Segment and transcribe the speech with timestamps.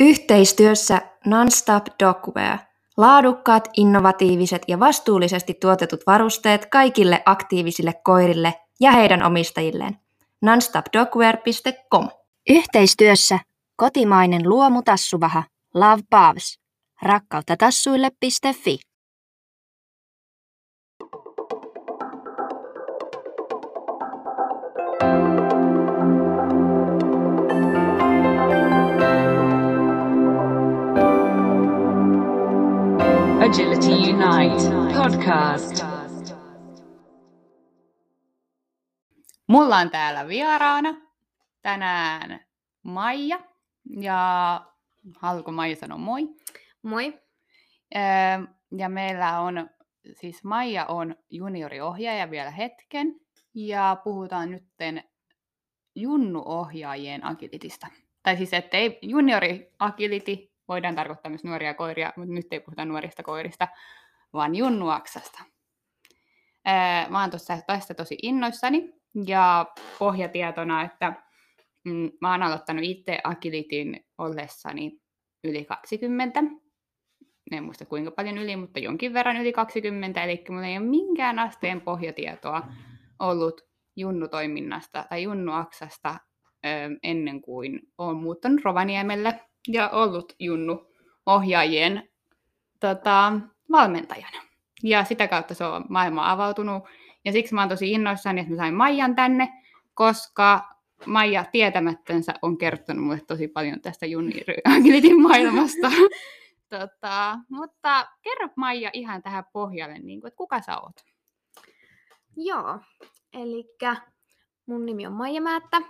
[0.00, 2.58] Yhteistyössä Nonstop Dogwear.
[2.96, 9.96] Laadukkaat, innovatiiviset ja vastuullisesti tuotetut varusteet kaikille aktiivisille koirille ja heidän omistajilleen.
[10.42, 12.08] nonstopdogwear.com
[12.50, 13.38] Yhteistyössä
[13.76, 15.42] kotimainen luomutassuvaha
[15.74, 16.58] Love Pavs.
[17.02, 18.78] Rakkautta tassuille.fi
[33.52, 34.64] Agility Unite
[34.98, 35.84] podcast.
[39.46, 40.94] Mulla on täällä vieraana
[41.62, 42.40] tänään
[42.82, 43.40] Maija.
[44.00, 44.60] Ja
[45.16, 46.28] haluatko Maija sanoa moi?
[46.82, 47.20] Moi.
[47.96, 48.02] Öö,
[48.78, 49.70] Ja meillä on,
[50.20, 53.20] siis Maija on junioriohjaaja vielä hetken.
[53.54, 55.04] Ja puhutaan nytten
[55.94, 57.86] junnuohjaajien agilitista.
[58.22, 62.84] Tai siis, että ei juniori agility, voidaan tarkoittaa myös nuoria koiria, mutta nyt ei puhuta
[62.84, 63.68] nuorista koirista,
[64.32, 65.38] vaan junnuaksasta.
[66.68, 68.92] Öö, Mä oon tuossa tästä tosi innoissani
[69.26, 69.66] ja
[69.98, 71.12] pohjatietona, että
[71.84, 75.00] mm, mä oon aloittanut itse agilitin ollessani
[75.44, 76.42] yli 20.
[77.52, 81.38] En muista kuinka paljon yli, mutta jonkin verran yli 20, eli mulla ei ole minkään
[81.38, 82.62] asteen pohjatietoa
[83.18, 83.60] ollut
[83.96, 86.16] junnutoiminnasta tai junnuaksasta
[87.02, 92.08] ennen kuin olen muuttanut Rovaniemelle ja ollut junnu-ohjaajien
[92.80, 93.32] tota,
[93.72, 94.42] valmentajana.
[94.82, 96.82] Ja sitä kautta se on maailma avautunut.
[97.24, 99.48] Ja siksi mä oon tosi innoissani, että mä sain Maijan tänne,
[99.94, 100.72] koska
[101.06, 105.90] Maija tietämättänsä on kertonut mulle tosi paljon tästä junior-agilitin maailmasta.
[106.78, 110.96] tota, mutta kerro Maija ihan tähän pohjalle, niin kuin, että kuka sä oot?
[112.36, 112.80] Joo,
[113.32, 113.64] eli
[114.66, 115.80] mun nimi on Maija Määttä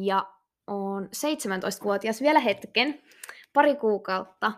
[0.00, 0.32] ja
[0.66, 3.02] on 17-vuotias vielä hetken,
[3.52, 4.52] pari kuukautta.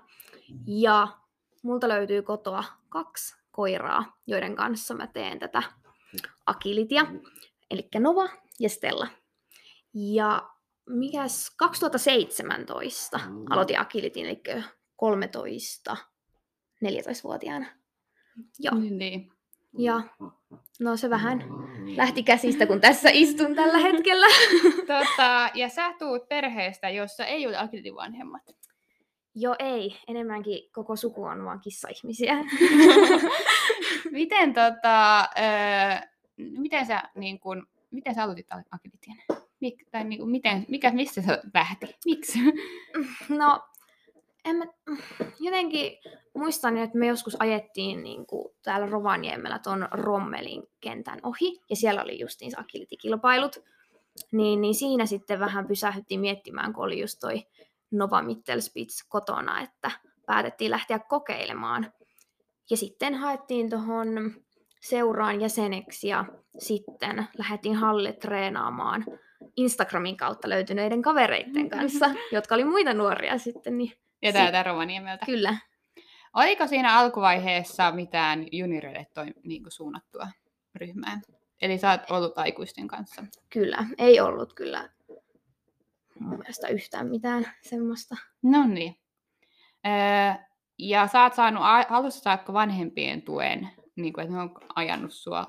[0.66, 1.08] Ja
[1.62, 5.62] multa löytyy kotoa kaksi koiraa, joiden kanssa mä teen tätä
[6.46, 7.06] agilitia,
[7.70, 8.28] eli Nova
[8.60, 9.08] ja Stella.
[9.94, 10.50] Ja
[10.88, 14.42] mikäs 2017 aloitin agilitin, eli
[14.96, 15.96] 13
[16.84, 17.66] 14-vuotiaana.
[18.58, 18.74] Joo.
[18.74, 19.33] Niin, niin.
[19.78, 20.02] Ja
[20.80, 21.44] no se vähän
[21.96, 24.26] lähti käsistä, kun tässä istun tällä hetkellä.
[24.86, 28.42] Tota, ja sä tuut perheestä, jossa ei ole agilitin vanhemmat.
[29.34, 32.36] Joo ei, enemmänkin koko suku on vaan kissaihmisiä.
[34.12, 38.46] miten, tota, öö, miten sä, niin kun, miten sä aloitit?
[39.60, 41.96] Mik, tai niin kun, miten, mikä, mistä se lähti?
[42.04, 42.38] Miksi?
[43.28, 43.60] No,
[44.44, 44.64] en mä,
[45.40, 45.92] jotenkin
[46.34, 52.02] muistan, että me joskus ajettiin niin kuin täällä Rovaniemellä tuon Rommelin kentän ohi, ja siellä
[52.02, 53.64] oli justiinsa agility-kilpailut.
[54.32, 57.46] Niin, niin siinä sitten vähän pysähdyttiin miettimään, kun oli just toi
[57.90, 59.90] Nova Mittelspitz kotona, että
[60.26, 61.92] päätettiin lähteä kokeilemaan.
[62.70, 64.34] Ja sitten haettiin tuohon
[64.80, 66.24] seuraan jäseneksi ja
[66.58, 69.04] sitten lähdettiin halle treenaamaan
[69.56, 73.78] Instagramin kautta löytyneiden kavereiden kanssa, jotka oli muita nuoria sitten.
[73.78, 73.92] Niin
[74.24, 75.26] Ja täältä Rovaniemeltä.
[75.26, 75.56] Kyllä.
[76.34, 80.28] Oliko siinä alkuvaiheessa mitään junioreille toi, niin kuin suunnattua
[80.74, 81.20] ryhmää?
[81.62, 83.24] Eli sä oot ollut aikuisten kanssa.
[83.50, 84.88] Kyllä, ei ollut kyllä
[86.20, 88.16] mun mielestä yhtään mitään semmoista.
[88.42, 88.96] No niin.
[89.86, 90.44] Öö,
[90.78, 95.46] ja sä oot saanut alussa saakka vanhempien tuen, niin kuin, että ne on ajanut sua.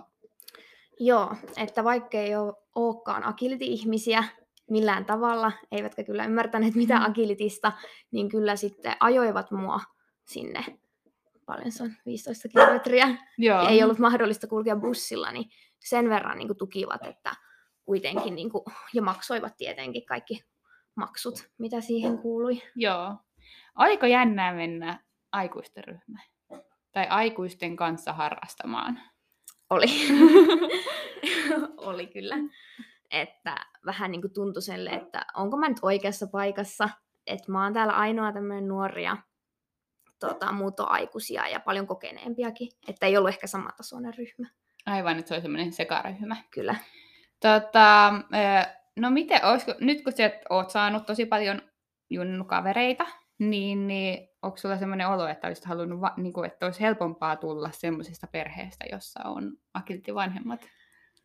[0.99, 4.23] Joo, että vaikka ei ole olekaan agility-ihmisiä
[4.69, 7.11] millään tavalla, eivätkä kyllä ymmärtäneet mitään Mm.
[7.11, 7.71] agilitista,
[8.11, 9.79] niin kyllä sitten ajoivat mua
[10.25, 10.65] sinne,
[11.45, 13.07] paljon se on, 15 kilometriä.
[13.37, 13.67] Joo.
[13.67, 15.49] Ei ollut mahdollista kulkea bussilla, niin
[15.79, 17.35] sen verran niin kuin tukivat, että
[17.85, 20.43] kuitenkin, niin kuin, ja maksoivat tietenkin kaikki
[20.95, 22.61] maksut, mitä siihen kuului.
[22.75, 23.15] Joo.
[23.77, 24.99] Oliko jännää mennä
[25.31, 26.25] aikuisten ryhmään?
[26.91, 28.99] Tai aikuisten kanssa harrastamaan?
[29.69, 29.85] Oli.
[31.77, 32.35] Oli kyllä.
[33.15, 33.55] Että
[33.85, 36.89] vähän niin kuin tuntui selle, että onko mä nyt oikeassa paikassa,
[37.27, 39.17] että mä oon täällä ainoa tämmöinen nuoria
[40.19, 44.47] tota, muuttoaikuisia ja paljon kokeneempiakin, että ei ollut ehkä samatasoinen ryhmä.
[44.85, 46.35] Aivan, että se oli semmoinen sekaryhmä.
[46.51, 46.75] Kyllä.
[47.39, 48.13] Tota,
[48.99, 51.61] no miten, olisiko, nyt kun sä oot saanut tosi paljon
[52.09, 53.05] junnukavereita,
[53.39, 57.35] niin, niin onko sulla semmoinen olo, että olisit halunnut, va, niin kuin, että olisi helpompaa
[57.35, 60.61] tulla semmoisesta perheestä, jossa on akilti vanhemmat?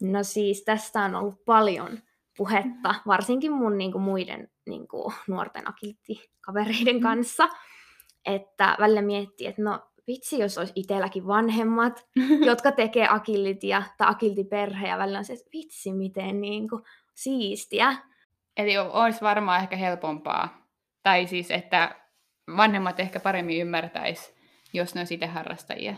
[0.00, 1.98] No siis tästä on ollut paljon
[2.36, 7.02] puhetta, varsinkin mun niin kuin, muiden niin kuin, nuorten akilttikavereiden Mm.
[7.02, 7.48] kanssa,
[8.24, 12.06] että välillä miettii, että no vitsi, jos olisi itselläkin vanhemmat,
[12.46, 16.82] jotka tekee akillitia tai akiltiperhe, ja välillä on se, että vitsi, miten niin kuin,
[17.14, 17.96] siistiä.
[18.56, 20.66] Eli olisi varmaan ehkä helpompaa,
[21.02, 21.94] tai siis, että
[22.56, 24.34] vanhemmat ehkä paremmin ymmärtäis,
[24.72, 25.94] jos ne on itse harrastajia.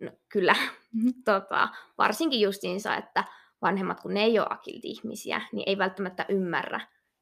[0.00, 0.54] No, kyllä,
[0.92, 1.08] Mhm.
[1.24, 1.68] tota,
[1.98, 3.24] varsinkin justiinsa, että
[3.62, 6.80] vanhemmat, kun ne ei ole agility-ihmisiä, niin ei välttämättä ymmärrä,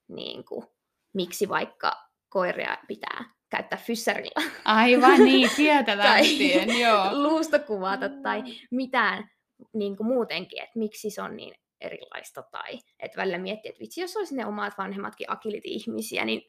[0.08, 0.66] niin kuin,
[1.14, 1.92] miksi vaikka
[2.28, 7.08] koiria pitää käyttää fyssarilla Aivan niin, sieltä lähtien, joo.
[7.22, 9.30] luusta kuvata tai mitään
[9.72, 12.42] niin kuin muutenkin, että miksi se on niin erilaista.
[12.42, 16.42] Tai että välillä miettii, että vitsi, jos olisi ne omat vanhemmatkin agility-ihmisiä, niin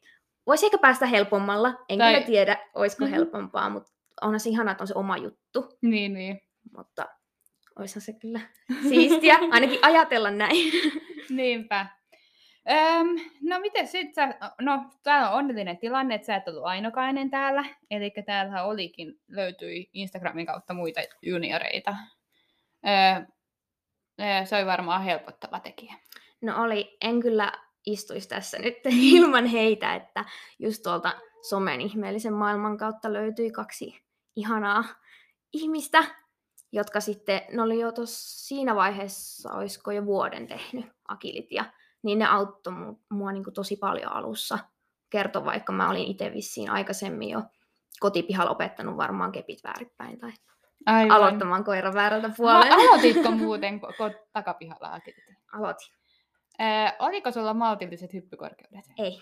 [0.47, 1.73] voisi ehkä päästä helpommalla.
[1.89, 3.13] En Tai- kyllä tiedä, olisiko Mhm.
[3.13, 3.91] helpompaa, mutta
[4.22, 5.78] onhan se ihanaa, että on se oma juttu.
[5.81, 6.42] Niin, niin.
[6.78, 7.08] Mutta
[7.80, 8.40] olisihan se kyllä
[8.90, 10.72] siistiä, ainakin ajatella näin.
[11.30, 11.86] Niinpä.
[12.72, 13.08] Öm,
[13.42, 17.66] no miten sit sä, no täällä on onnellinen tilanne, että sä et ollut ainokainen täällä,
[17.92, 21.96] eli täällä olikin, löytyi Instagramin kautta muita junioreita.
[22.88, 23.25] Öö,
[24.22, 25.94] öö, se oli varmaan helpottava tekijä.
[26.42, 27.52] No oli, en kyllä
[27.86, 28.75] istuisi tässä nyt
[29.14, 30.25] ilman heitä, että
[30.60, 31.14] just tuolta
[31.50, 34.06] somen ihmeellisen maailman kautta löytyi kaksi
[34.38, 34.84] ihanaa
[35.54, 36.04] ihmistä,
[36.72, 41.66] jotka sitten, ne oli jo tuossa siinä vaiheessa, olisiko jo vuoden tehnyt akilitia,
[42.04, 44.60] niin ne auttoi mu- mua niin kuin tosi paljon alussa.
[45.10, 47.42] Kertoi vaikka mä olin itse vissiin aikaisemmin jo
[48.00, 50.31] kotipihalla opettanut varmaan kepit väärinpäin tai
[50.86, 51.12] Aivan.
[51.12, 52.75] aloittamaan koiran väärältä Va- puolelta.
[52.75, 55.36] aloititko muuten ko- ko- takapihalla agility?
[55.54, 55.88] Aloitin.
[56.62, 56.68] Öö,
[57.00, 58.86] oliko sulla maltilliset hyppykorkeudet?
[58.98, 59.19] Ei.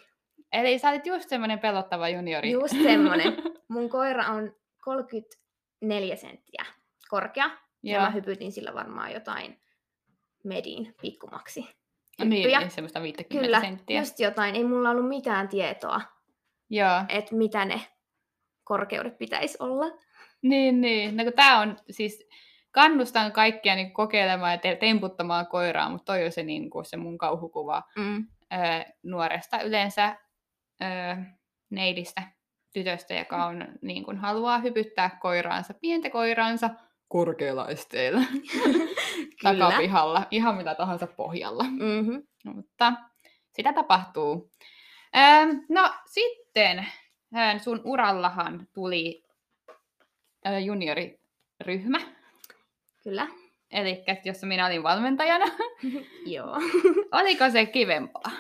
[0.52, 2.52] Eli sä olit just semmoinen pelottava juniori.
[2.52, 3.34] Just semmonen.
[3.70, 6.66] Mun koira on 34 senttiä
[7.10, 7.50] korkea.
[7.84, 9.62] Ja mä hypytin sillä varmaan jotain
[10.44, 11.60] medin pikkumaksi.
[12.20, 12.26] hyppyjä.
[12.30, 14.00] Niin, eli semmoista 50 Kyllä, senttiä.
[14.00, 14.56] just jotain.
[14.56, 16.02] Ei mulla ollut mitään tietoa,
[16.70, 17.04] Joo.
[17.10, 17.82] että mitä ne
[18.64, 19.86] korkeudet pitäisi olla.
[20.42, 21.18] Niin, niin.
[21.18, 22.28] No tää on siis,
[22.72, 26.98] kannustan kaikkia niin kokeilemaan ja te- temputtamaan koiraa, mutta toi on se, niin kuin, se
[26.98, 28.28] mun kauhukuva Mm.
[28.54, 28.60] öö,
[29.04, 30.16] nuoresta yleensä
[30.82, 31.16] öö,
[31.70, 32.22] neidistä
[32.75, 36.69] tytöstä, joka on, niin kuin, haluaa hypyttää koiraansa, pientä koiraansa
[37.07, 38.22] korkealla esteellä
[39.44, 41.63] takapihalla, ihan mitä tahansa pohjalla.
[41.63, 42.24] Mm-hmm.
[42.45, 42.94] Mutta
[43.51, 44.51] sitä tapahtuu.
[45.18, 46.88] Ähm, no sitten
[47.36, 49.24] ähm, sun urallahan tuli
[50.48, 52.00] äh, junioriryhmä,
[53.04, 53.27] Kyllä.
[53.72, 55.45] eli jossa minä olin valmentajana.
[56.36, 56.57] Joo.
[57.12, 58.31] Oliko se kivempaa?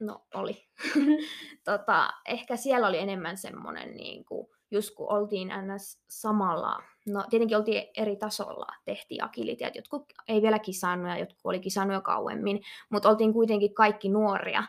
[0.00, 0.68] No oli.
[1.70, 6.02] tota, ehkä siellä oli enemmän semmoinen, niin kuin, just kun oltiin ns.
[6.08, 11.60] samalla, no tietenkin oltiin eri tasolla, tehtiin agilitiat, jotkut ei vielä kisannut ja jotkut oli
[11.60, 12.60] kisannut jo kauemmin,
[12.90, 14.64] mutta oltiin kuitenkin kaikki nuoria.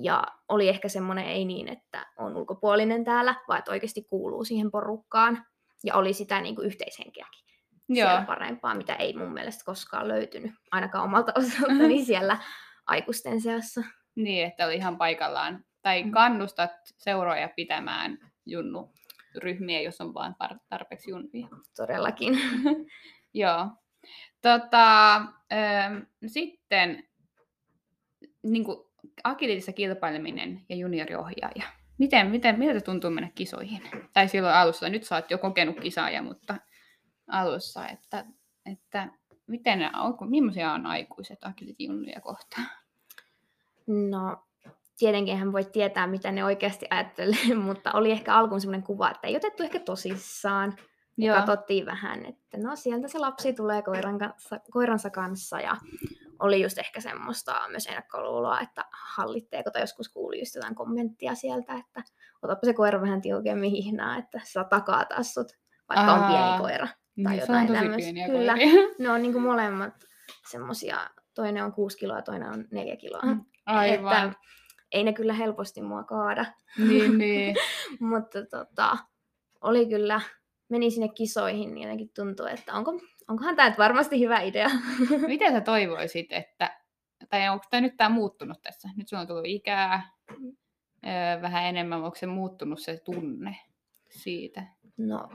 [0.00, 4.70] Ja oli ehkä semmoinen ei niin, että on ulkopuolinen täällä, vaan että oikeasti kuuluu siihen
[4.70, 5.46] porukkaan.
[5.84, 7.50] Ja oli sitä niin kuin yhteishenkeäkin
[7.94, 8.26] siellä Joo.
[8.26, 12.38] parempaa, mitä ei mun mielestä koskaan löytynyt, ainakaan omalta osaltani siellä
[12.86, 13.80] aikuisten seassa.
[14.14, 15.64] Niin, että oli ihan paikallaan.
[15.82, 16.10] Tai Mm.
[16.10, 18.92] kannustat seuroja pitämään junnu
[19.36, 21.48] ryhmiä, jos on vain par- tarpeeksi junnuja.
[21.76, 22.38] Todellakin.
[23.34, 23.66] Joo.
[24.42, 25.16] Tota,
[25.52, 27.08] ähm, sitten
[28.42, 28.78] niin kuin
[29.24, 31.62] agilitissa kilpaileminen ja junioriohjaaja.
[31.98, 33.82] Miten, miten, miltä tuntuu mennä kisoihin?
[34.12, 36.56] Tai silloin alussa, nyt sä oot jo kokenut kisaaja, mutta
[37.26, 38.24] alussa, että,
[38.72, 39.08] että
[39.46, 42.66] miten, onko, millaisia on aikuiset agility-junnuja kohtaan?
[44.10, 44.36] No,
[44.98, 49.28] tietenkin hän voi tietää, mitä ne oikeasti ajattelee, mutta oli ehkä alkuun sellainen kuva, että
[49.28, 50.76] ei otettu ehkä tosissaan.
[51.18, 55.76] Ja katsottiin vähän, että no sieltä se lapsi tulee koiran kanssa, koiransa kanssa ja
[56.38, 61.74] oli just ehkä semmoista myös ennakkoluuloa, että hallitteeko, tai joskus kuuli just jotain kommenttia sieltä,
[61.74, 62.02] että
[62.42, 65.52] otapa se koira vähän tiukemmin hihnaa, että saa takaa taas sut,
[65.88, 66.88] vaikka on Aa, pieni koira.
[67.24, 68.26] tai niin, se on jotain tosi tämmöistä.
[68.26, 68.52] Kyllä.
[68.52, 68.94] koiria.
[68.98, 69.94] Ne on niin kuin molemmat
[70.50, 73.22] semmosia, toinen on kuusi kiloa ja toinen on neljä kiloa.
[73.22, 74.28] Mm, Aivan.
[74.28, 74.40] Että
[74.92, 76.46] ei ne kyllä helposti mua kaada.
[76.78, 77.56] Niin, niin.
[78.00, 78.98] Mutta tota,
[79.60, 80.20] oli kyllä,
[80.68, 82.92] meni sinne kisoihin, niin jotenkin tuntuu, että onko,
[83.28, 84.68] onkohan tämä varmasti hyvä idea.
[85.26, 86.80] Miten sä toivoisit, että,
[87.28, 88.88] tai onko tämä nyt tämä muuttunut tässä?
[88.96, 90.10] Nyt sulla on tullut ikää
[91.06, 93.56] öö, vähän enemmän, onko se muuttunut se tunne
[94.10, 94.66] siitä?
[94.96, 95.28] No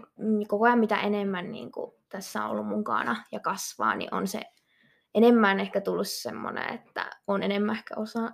[0.48, 4.42] koko ajan mitä enemmän niin kuin tässä on ollut mukana ja kasvaa, niin on se
[5.16, 8.32] enemmän ehkä tullut semmoinen, että on enemmän ehkä osa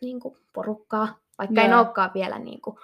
[0.00, 1.80] niin kuin porukkaa, vaikka en Joo.
[1.80, 2.76] olekaan vielä niin kuin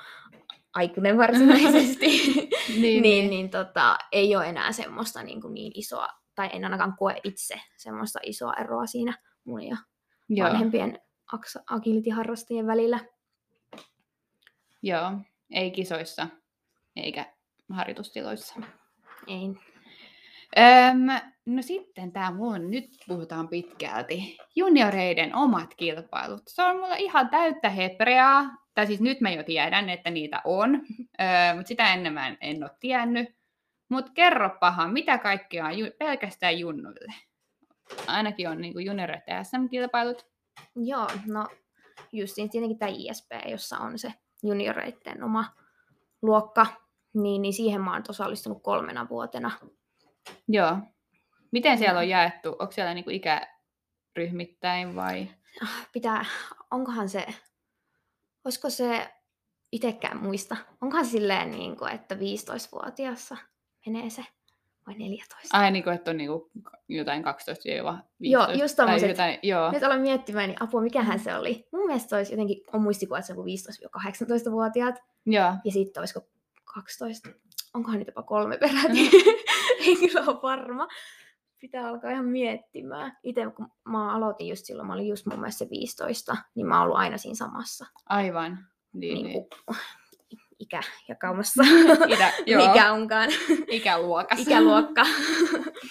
[0.74, 2.06] aikuinen varsinaisesti.
[2.80, 6.96] Niin, niin, niin tota, ei ole enää semmoista niin, kuin niin isoa, tai en ainakaan
[6.98, 9.76] koe itse semmoista isoa eroa siinä mun ja
[10.28, 10.98] Joo, vanhempien
[11.70, 13.00] agility-harrastajien välillä.
[14.82, 15.12] joo,
[15.50, 16.28] ei kisoissa
[16.96, 17.32] eikä
[17.72, 18.54] harjoitustiloissa.
[19.26, 19.54] Ei.
[20.58, 21.06] Öm,
[21.46, 26.42] no sitten tämä mun, nyt puhutaan pitkälti, junioreiden omat kilpailut.
[26.46, 30.74] Se on mulla ihan täyttä hepreaa, tai siis nyt mä jo tiedän, että niitä on,
[31.20, 33.28] öö, mutta sitä ennen mä en, en ole tiennyt.
[33.88, 37.14] Mutta kerropahan, mitä kaikkea on ju- pelkästään junnuille?
[38.06, 40.26] Ainakin on niin junioreiden SM-kilpailut.
[40.76, 41.46] Joo, no
[42.12, 45.44] justiin tietenkin tämä ISP, jossa on se junioreiden oma
[46.22, 46.66] luokka,
[47.14, 49.50] niin, niin siihen mä oon osallistunut kolmena vuotena.
[50.48, 50.78] Joo.
[51.52, 52.56] Miten siellä on jaettu?
[52.58, 55.28] Onko siellä niinku ikäryhmittäin vai?
[55.92, 56.24] Pitää,
[56.70, 57.26] onkohan se,
[58.44, 59.14] olisiko se
[59.72, 63.36] itekään muista, onkohan silleen niin kuin, että 15-vuotiaassa
[63.86, 64.24] menee se
[64.86, 65.58] vai 14?
[65.58, 66.50] Ai niin kuin, että on niinku
[66.88, 67.26] jotain 12-15.
[68.20, 69.08] Joo, just tommoset.
[69.08, 69.72] jotain, joo.
[69.72, 71.68] Nyt aloin miettimään, niin apua, mikähän se oli.
[71.72, 73.48] Mun mielestä se olisi jotenkin, on muistikuva, että se on
[73.82, 74.94] joku 15-18-vuotiaat.
[75.26, 75.54] joo.
[75.64, 76.20] Ja sitten olisiko
[76.64, 77.28] 12,
[77.74, 79.10] onkohan niitä jopa kolme peräti.
[79.86, 80.88] Ei kyllä ole varma.
[81.60, 83.18] Pitää alkaa ihan miettimään.
[83.22, 86.74] Itse kun mä aloitin just silloin, mä olin just mun mielestä se 15, niin mä
[86.74, 88.58] oon ollut aina siinä samassa Aivan.
[88.92, 89.46] Niin, niin niin.
[89.48, 89.76] kuin,
[90.58, 91.62] ikäjakaumassa.
[92.14, 92.68] Itä, joo.
[92.68, 93.28] Mikä onkaan
[93.68, 94.50] Ikäluokassa.
[94.50, 95.02] ikäluokka.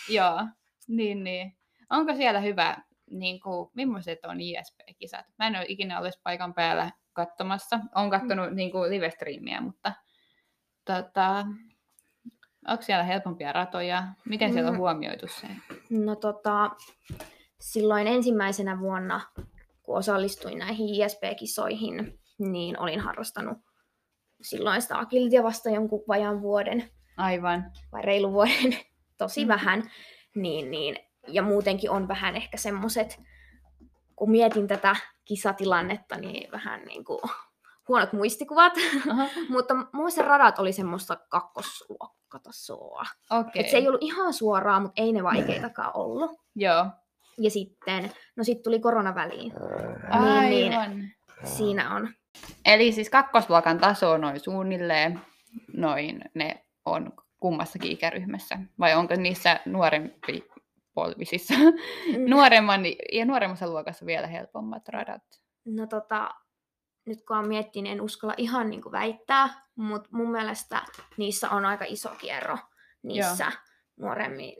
[0.09, 0.47] joo.
[0.87, 1.57] Niin, niin.
[1.89, 2.77] Onko siellä hyvä,
[3.09, 5.25] niin kuin, millaiset on ISP-kisat?
[5.39, 7.79] Mä en ole ikinä ollut paikan päällä katsomassa.
[7.95, 9.93] Olen katsonut niin kuin live-striimiä, mutta
[10.85, 11.45] tota,
[12.67, 14.03] onko siellä helpompia ratoja?
[14.25, 14.79] Miten siellä on Mm.
[14.79, 15.47] huomioitu se?
[15.89, 16.71] No tota,
[17.59, 19.21] silloin ensimmäisenä vuonna,
[19.83, 23.57] kun osallistuin näihin ISP-kisoihin, niin olin harrastanut
[24.41, 27.71] silloin sitä agilitia vasta jonkun vajan vuoden Aivan.
[27.91, 28.77] vai reilu vuoden,
[29.17, 29.47] tosi Mm.
[29.47, 29.91] vähän.
[30.35, 30.95] Niin, niin,
[31.27, 33.19] ja muutenkin on vähän ehkä semmoset,
[34.15, 37.19] kun mietin tätä kisatilannetta, niin vähän niin kuin
[37.89, 38.73] huonot muistikuvat.
[39.49, 43.03] Mutta mun se radat oli semmoista kakkosluokkatasoa.
[43.55, 46.31] Et se ei ollut ihan suoraa, mutta ei ne vaikeitakaan ollut.
[46.55, 46.85] Joo.
[47.37, 49.53] Ja sitten, no sitten tuli korona väliin.
[49.53, 50.73] Niin, niin.
[50.73, 51.09] Aivan.
[51.43, 52.09] Siinä on.
[52.65, 55.21] Eli siis kakkosluokan taso noin suunnilleen,
[55.73, 58.57] noin ne on kummassakin ikäryhmässä?
[58.79, 60.43] Vai onko niissä nuorempi
[60.93, 61.53] polvisissa?
[62.29, 62.81] Nuoremman
[63.13, 65.23] ja nuoremmassa luokassa vielä helpommat radat?
[65.65, 66.31] No tota,
[67.05, 70.81] nyt kun on miettinyt, niin en uskalla ihan niin kuin väittää, mutta mun mielestä
[71.17, 72.57] niissä on aika iso ero
[73.01, 73.51] niissä
[73.97, 74.55] nuoremmin,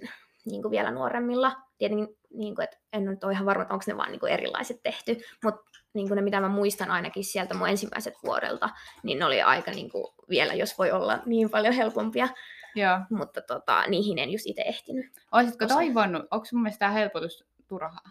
[0.46, 1.56] niin kuin vielä nuoremmilla.
[1.78, 4.32] Tietenkin, niin kuin, että en nyt ole ihan varma, että onko ne vaan niin kuin
[4.32, 5.62] erilaiset tehty, mutta
[5.94, 8.70] niin kuin ne, mitä mä muistan ainakin sieltä mun ensimmäiset vuodelta,
[9.04, 12.28] niin ne oli aika niin kuin, vielä, jos voi olla niin paljon helpompia,
[12.76, 13.00] Joo.
[13.10, 15.06] mutta tota, niihin en just itse ehtinyt.
[15.32, 15.74] Olisitko Osa.
[15.74, 18.10] toivonut, onko mun mielestä tämä helpotus turhaa?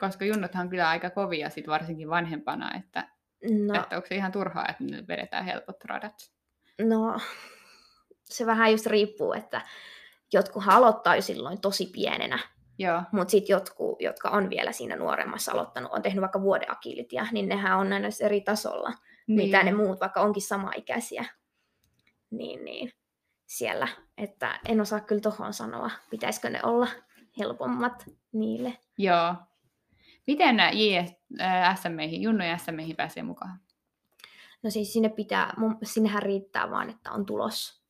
[0.00, 3.08] Koska junnothan on kyllä aika kovia sit varsinkin vanhempana, että,
[3.50, 6.30] No, että onko se ihan turhaa, että nyt vedetään helpot radat?
[6.80, 7.20] No,
[8.36, 9.60] se vähän just riippuu, että
[10.32, 12.38] jotkuhan aloittaa jo silloin tosi pienenä,
[12.78, 13.02] Joo.
[13.12, 17.48] mutta sitten jotkut, jotka on vielä siinä nuoremmassa aloittanut, on tehnyt vaikka vuoden akilitia, niin
[17.48, 18.92] nehän on aina eri tasolla,
[19.26, 19.36] niin.
[19.36, 21.24] mitä ne muut, vaikka onkin samaikäisiä.
[22.30, 22.92] Niin, niin
[23.46, 23.88] siellä,
[24.18, 26.88] että en osaa kyllä tohon sanoa, pitäisikö ne olla
[27.38, 28.78] helpommat niille.
[28.98, 29.34] Joo.
[30.26, 33.60] Miten JS, äh, SMEihin, Junno ja SMEihin pääsee mukaan
[34.66, 37.82] No siis sinne pitää, mun, sinnehän riittää vaan, että on tulos.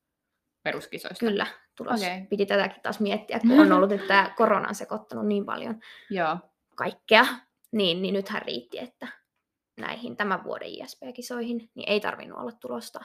[0.63, 1.27] peruskisoista?
[1.27, 2.01] Kyllä, tulos.
[2.01, 2.27] Okay.
[2.31, 6.39] Piti tätäkin taas miettiä, kun on ollut nyt tämä koronan sekoittanut niin paljon Joo.
[6.77, 7.27] kaikkea,
[7.73, 9.09] niin, niin nythän riitti, että
[9.81, 13.01] näihin tämän vuoden ISP-kisoihin, niin ei tarvinnut olla tulosta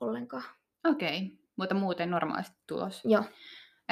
[0.00, 0.44] ollenkaan.
[0.84, 1.36] Okei, okay.
[1.56, 3.02] mutta muuten normaalisti tulos.
[3.04, 3.24] Joo.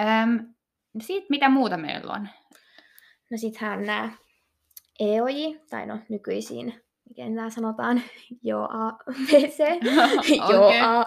[0.01, 0.55] Öm,
[1.01, 2.29] Sitten mitä muuta meillä on?
[3.31, 4.11] No sittenhän nämä
[5.01, 6.75] EOJ, tai no nykyisin,
[7.09, 8.03] miten nämä sanotaan,
[8.43, 9.59] joo A, B, C,
[10.49, 10.81] joo Okei.
[10.81, 11.05] A,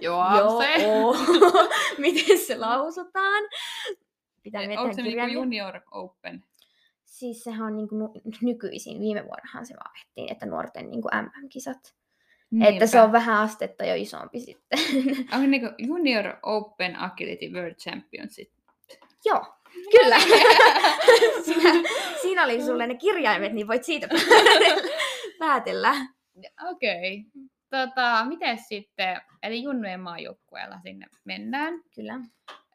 [0.00, 0.86] Joo, joo se.
[0.86, 1.16] O,
[1.98, 3.44] miten se lausutaan.
[4.42, 5.32] Pitää miettiä Onko se niinku.
[5.32, 6.44] Junior Open?
[7.04, 8.10] Siis sehän on niin kuin
[8.42, 11.94] nykyisin, viime vuonnahan se vaihdettiin, että nuorten niin kuin MM-kisat.
[12.60, 14.78] Että se on vähän astetta jo isompi sitten.
[15.34, 18.50] Onko niinku Junior Open Agility World Championship?
[19.24, 19.55] Joo,
[19.90, 20.18] kyllä.
[21.44, 21.72] siinä,
[22.22, 24.90] siinä oli sulle ne kirjaimet, niin voit siitä päätellä-
[25.38, 25.94] päätellä.
[26.70, 27.18] Okei.
[27.18, 27.42] Okay.
[27.70, 31.74] Tota, miten sitten, eli Junnujen maajoukkueella sinne mennään.
[31.94, 32.14] Kyllä.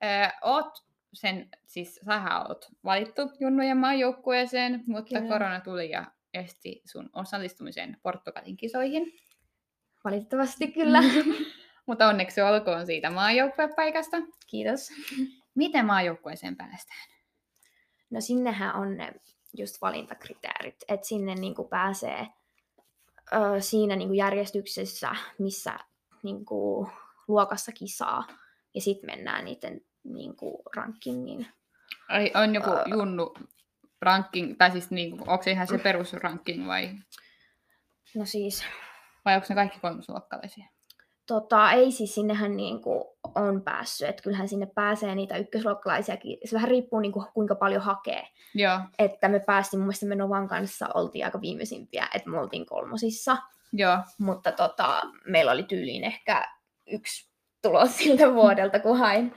[0.04, 0.74] Öö, oot
[1.14, 5.34] sen, siis sähän oot valittu Junnujen maajoukkueeseen, mutta Kyllä.
[5.34, 9.14] korona tuli ja esti sun osallistumisen Portugalin kisoihin.
[10.04, 11.00] Valitettavasti kyllä.
[11.86, 14.18] mutta onneksi olkoon siitä maajoukkuepaikasta.
[14.48, 14.90] Kiitos.
[15.56, 17.10] Miten maajoukkueeseen päästään?
[18.10, 19.14] No sinnehän on ne
[19.58, 22.28] just valintakriteerit, että sinne niin kuin pääsee
[23.34, 25.80] ö, siinä niin kuin järjestyksessä, missä
[26.24, 26.92] niin kuin
[27.28, 28.28] luokassa kisaa.
[28.74, 31.48] Ja sitten mennään niiden niin kuin rankingin.
[32.10, 32.84] Ai, on joku Ää.
[32.90, 33.34] junnu
[34.02, 36.96] ranking, tai siis niin, onko se ihan se perusranking vai,
[38.16, 38.64] No siis,
[39.26, 40.66] vai onko ne kaikki kolmosluokkalaisia?
[41.32, 43.04] Tota, ei siis sinnehän niin kuin
[43.36, 46.38] on päässyt, että kyllähän sinne pääsee niitä ykkösluokkalaisiakin.
[46.46, 48.28] Se vähän riippuu niin kuin, kuinka paljon hakee.
[48.56, 52.66] Joo, Että me päästiin, mun mielestä me Novan kanssa oltiin aika viimeisimpiä, että me oltiin
[52.66, 53.38] kolmosissa.
[53.74, 56.48] joo, Mutta tota, meillä oli tyyliin ehkä
[56.88, 59.36] yksi tulos siltä vuodelta, kun hain,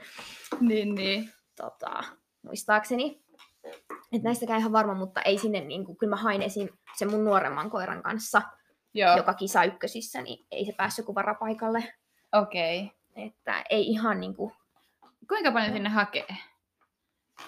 [0.59, 1.29] niin, niin.
[1.55, 2.03] tota,
[2.41, 3.25] muistaakseni.
[4.11, 6.69] Et näistäkään ihan varma, mutta ei sinne, niin kuin, kyllä mä hain esim.
[6.97, 8.41] sen mun nuoremman koiran kanssa,
[8.95, 11.93] Joo, joka kisa ykkösissä, niin ei se päässyt kuin varapaikalle.
[12.31, 12.83] okei.
[12.83, 12.95] Okay.
[13.15, 14.53] Että ei ihan niin kuin,
[15.27, 16.35] Kuinka paljon sinne hakee?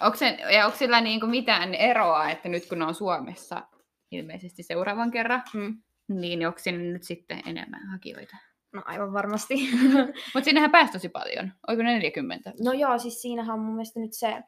[0.02, 3.68] Onko, se, ja onko sillä niinku mitään eroa, että nyt kun ne on Suomessa
[4.12, 5.78] ilmeisesti seuraavan kerran, mm,
[6.08, 8.38] niin onko sinne nyt sitten enemmän hakijoita?
[8.74, 9.54] no aivan varmasti.
[10.34, 11.54] Mutta sinnehän pääsi tosi paljon.
[11.68, 12.54] Oliko ne 40?
[12.64, 14.44] no joo, siis siinähän on mun mielestä nyt se,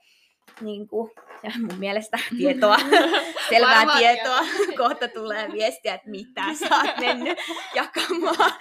[0.62, 1.12] niin kuin,
[1.44, 2.78] ja mun mielestä tietoa,
[3.50, 4.40] selvää Varmaan tietoa.
[4.88, 7.38] Kohta tulee viestiä, että mitä sä oot mennyt
[7.76, 8.52] jakamaan.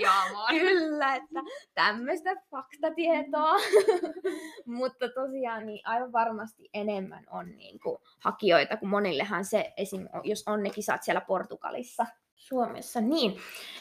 [0.00, 0.54] Jaamaan.
[0.54, 1.40] Kyllä, että
[1.74, 3.56] tämmöistä faktatietoa.
[4.66, 10.08] Mutta tosiaan niin aivan varmasti enemmän on niin kuin, hakijoita, kun monillehan se, esim.
[10.24, 12.06] jos on ne kisat siellä Portugalissa,
[12.36, 13.36] Suomessa, niin,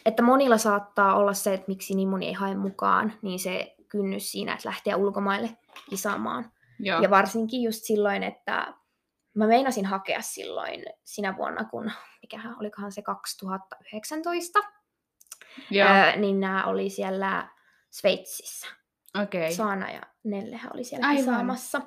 [0.06, 4.32] että monilla saattaa olla se, että miksi niin moni ei hae mukaan, niin se kynnys
[4.32, 5.50] siinä, että lähtee ulkomaille
[5.90, 6.52] kisaamaan.
[6.80, 7.02] Joo.
[7.02, 8.74] Ja varsinkin just silloin, että
[9.34, 11.92] mä meinasin hakea silloin sinä vuonna, kun,
[12.22, 14.60] mikähän olikohan se 2019,
[15.72, 15.90] Joo.
[15.90, 17.48] Öö, niin nämä oli siellä
[17.90, 18.68] Sveitsissä.
[19.24, 19.54] Okei.
[19.54, 21.24] Saana ja Nellehän oli siellä Aivan.
[21.24, 21.82] kisaamassa.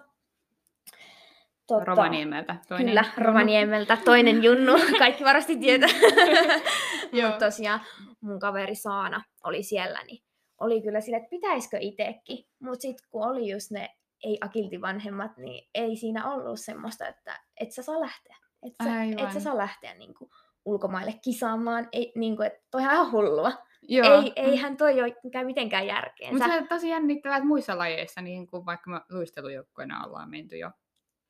[1.67, 2.57] Tota, Rovaniemeltä.
[2.69, 2.87] Toinen.
[2.87, 3.97] Kyllä, Rovaniemeltä.
[4.05, 5.89] Toinen Junnu, kaikki varmasti tietää.
[7.13, 7.81] Mutta tosiaan
[8.21, 10.25] mun kaveri Saana oli siellä, niin
[10.61, 12.47] oli kyllä sille, että pitäisikö itekin.
[12.59, 13.89] Mutta sitten kun oli just ne
[14.25, 18.37] ei-akilti vanhemmat, niin ei siinä ollut semmoista, että et sä saa lähteä.
[18.63, 20.31] Et sä, et sä saa lähteä niinku
[20.65, 21.89] ulkomaille kisaamaan.
[21.93, 23.53] Ei, niinku, et toihan on ihan hullua.
[23.83, 24.23] Joo.
[24.23, 26.33] Ei, eihän toi ole mitenkään järkeensä.
[26.33, 30.57] Mutta se on tosi jännittävää, että muissa lajeissa, niin kuin vaikka me luistelujoukkoina ollaan menty
[30.57, 30.71] jo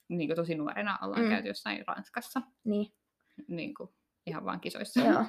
[0.09, 1.29] niin kuin tosi nuorena, ollaan mm.
[1.29, 2.93] käyty jossain Ranskassa Niin,
[3.49, 3.91] niin kuin
[4.27, 5.01] ihan vaan kisoissa.
[5.01, 5.25] joo.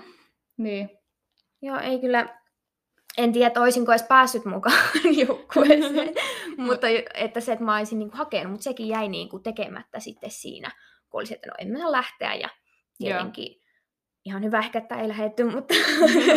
[0.57, 0.89] niin.
[1.61, 2.40] joo, ei kyllä,
[3.17, 4.89] en tiedä, että olisinko edes päässyt mukaan
[5.27, 6.13] joukkueeseen,
[6.57, 10.71] mutta että se, että mä olisin niinku hakenut, mutta sekin jäi niinku tekemättä sitten siinä,
[11.09, 12.49] kun olisi, että no en mä lähteä ja
[12.99, 13.09] Joo.
[13.09, 13.61] tietenkin
[14.25, 15.73] ihan hyvä ehkä, että ei lähetty, mutta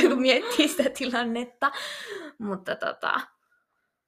[0.08, 1.70] kun miettii sitä tilannetta,
[2.38, 3.20] mutta tota,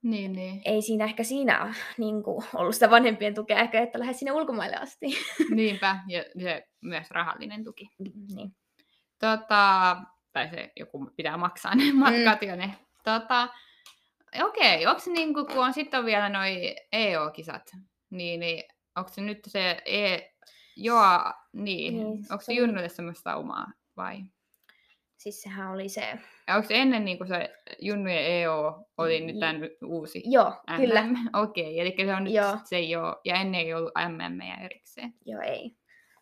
[0.03, 0.63] Niin, niin.
[0.65, 4.77] ei siinä ehkä siinä niin kuin, ollut sitä vanhempien tukea ehkä, että lähde sinne ulkomaille
[4.77, 5.07] asti.
[5.55, 7.89] Niinpä, ja se myös rahallinen tuki.
[8.35, 8.57] niin.
[9.21, 9.97] Tota,
[10.37, 12.75] tai se joku pitää maksaa ne matkat ja ne.
[13.05, 13.49] Tota,
[14.43, 17.71] okei, onko se niinku, kun on sitten on vielä noi EO-kisat,
[18.11, 18.65] niin, niin
[18.97, 20.19] onko se nyt se E...
[20.77, 21.95] Joo, niin.
[21.95, 24.19] Niin, niin onko se Junnuille semmoista omaa vai?
[25.17, 26.19] Siis sehän oli se,
[26.49, 30.51] Ja onko se ennen niin kuin se Junnujen EO oli nyt J- tämän uusi joo,
[30.71, 30.77] MM?
[30.77, 31.05] kyllä,
[31.43, 32.59] Okei, eli se on nyt Joo.
[32.65, 35.15] se ole, ja ennen ei ollut MM ja erikseen.
[35.27, 35.77] joo ei.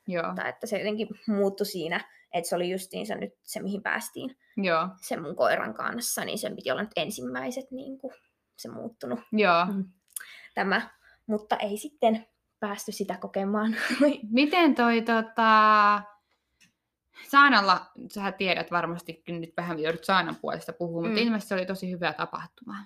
[0.08, 2.00] Joo, Tai että se jotenkin muuttui siinä,
[2.34, 6.56] että se oli justiinsa nyt se, mihin päästiin joo, sen mun koiran kanssa, niin sen
[6.56, 8.14] piti olla nyt ensimmäiset niin kuin,
[8.56, 9.66] se muuttunut joo.
[9.66, 9.84] Mm.
[10.54, 10.90] tämä,
[11.26, 12.26] mutta ei sitten
[12.60, 13.76] päästy sitä kokemaan.
[14.30, 16.02] Miten toi tota...
[17.28, 21.26] Saanalla, sä tiedät varmasti, nyt vähän joudut Saanan puolesta puhumaan, mutta Mm.
[21.26, 22.76] ilmeisesti se oli tosi hyvä tapahtuma.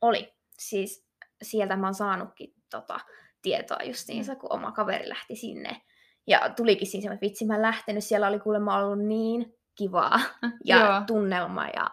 [0.00, 1.06] oli, siis
[1.42, 3.00] sieltä mä oon saanutkin tota,
[3.42, 5.82] tietoa justiinsa, kun oma kaveri lähti sinne.
[6.26, 10.20] Ja tulikin siinä semmoinen, että vitsi mä en lähtenyt, siellä oli kuulemma ollut niin kivaa
[10.64, 11.02] ja Joo.
[11.06, 11.90] tunnelma ja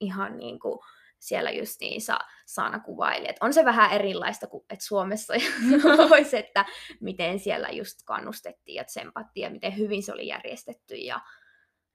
[0.00, 0.78] ihan niin kuin
[1.18, 3.28] siellä justiinsa Saana kuvaili.
[3.28, 5.34] Et on se vähän erilaista kuin että Suomessa
[6.10, 6.64] olisi, että
[7.00, 10.94] miten siellä just kannustettiin ja tsempattiin ja miten hyvin se oli järjestetty.
[10.94, 11.20] Ja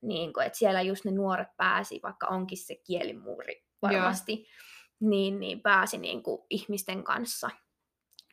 [0.02, 4.48] niin kuin, että siellä just ne nuoret pääsi, vaikka onkin se kielimuuri varmasti,
[5.00, 7.50] niin, niin pääsi niin kuin ihmisten kanssa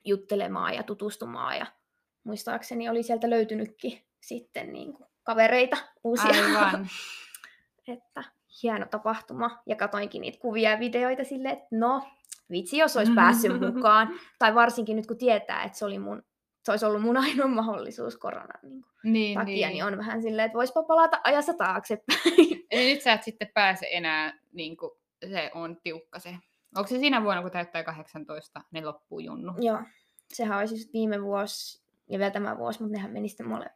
[0.04, 1.56] juttelemaan ja tutustumaan.
[1.56, 1.66] Ja
[2.24, 6.44] muistaakseni oli sieltä löytynytkin sitten niin kuin kavereita uusia.
[6.44, 6.86] Aivan.
[7.88, 8.24] että
[8.62, 9.62] hieno tapahtuma.
[9.66, 12.02] Ja katoinkin niitä kuvia ja videoita silleen, että no,
[12.50, 14.08] vitsi jos olisi päässyt mukaan.
[14.38, 16.22] Tai varsinkin nyt kun tietää, että se, oli mun,
[16.64, 19.74] se olisi ollut mun ainoa mahdollisuus koronan niin kuin, niin, takia, niin.
[19.74, 22.22] niin on vähän silleen, että voispa palata ajassa taaksepäin.
[22.70, 24.90] Eli nyt sä et sitten pääse enää, niin kuin,
[25.30, 26.36] se on tiukka se.
[26.76, 29.52] Onko se siinä vuonna, kun täyttää 18, ne loppuu junnu?
[29.58, 29.78] Joo,
[30.32, 31.81] sehän olisi just viime vuosi
[32.12, 33.72] ja vielä tämä vuosi, mutta nehän meni sitten molemmat.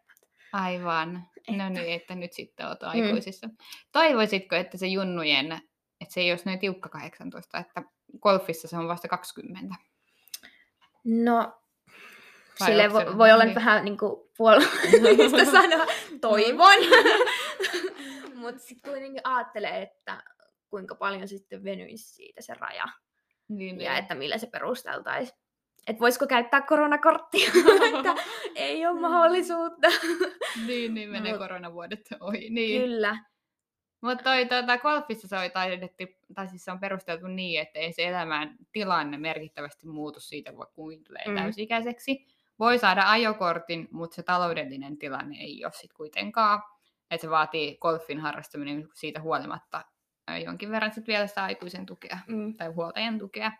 [0.52, 1.12] Aivan.
[1.48, 3.48] No Että- niin, että nyt sitten oot aikuisissa.
[3.92, 5.52] Toivoisitko, että se junnujen,
[6.00, 7.82] että se ei olisi noin tiukka 18, että
[8.20, 9.74] golfissa se on vasta 20?
[11.04, 11.52] No,
[12.60, 13.54] Vai sille onko voi, se- voi olla niin.
[13.54, 15.86] vähän niin kuin puolesta sanoa,
[16.20, 16.78] toivon.
[18.34, 20.22] Mutta sitten kuitenkin ajattelee, että
[20.70, 22.84] kuinka paljon sitten venyisi siitä se raja
[23.48, 24.02] Niin, ja niin.
[24.02, 25.38] että millä se perusteltaisiin.
[25.86, 27.50] Että voisiko käyttää koronakorttia,
[27.96, 28.14] että
[28.54, 29.88] ei ole mahdollisuutta.
[30.66, 32.50] niin, niin menee Mut- koronavuodet ohi.
[32.50, 32.82] Niin.
[32.82, 33.18] Kyllä.
[34.00, 37.92] Mutta toi tuota, golfissa se, oli taidettu, tai siis se on perusteltu niin, että ei
[37.92, 40.66] se elämän tilanne merkittävästi muutu siitä, kun
[41.06, 41.32] tulee Mm.
[41.32, 41.36] mm.
[41.38, 42.26] täysikäiseksi.
[42.58, 46.62] Voi saada ajokortin, mutta se taloudellinen tilanne ei ole sitten kuitenkaan.
[47.10, 49.84] Että se vaatii golfin harrastaminen siitä huolimatta
[50.26, 52.54] ää, jonkin verran sit vielä sitä aikuisen tukea Mm.
[52.56, 53.52] tai huoltajan tukea.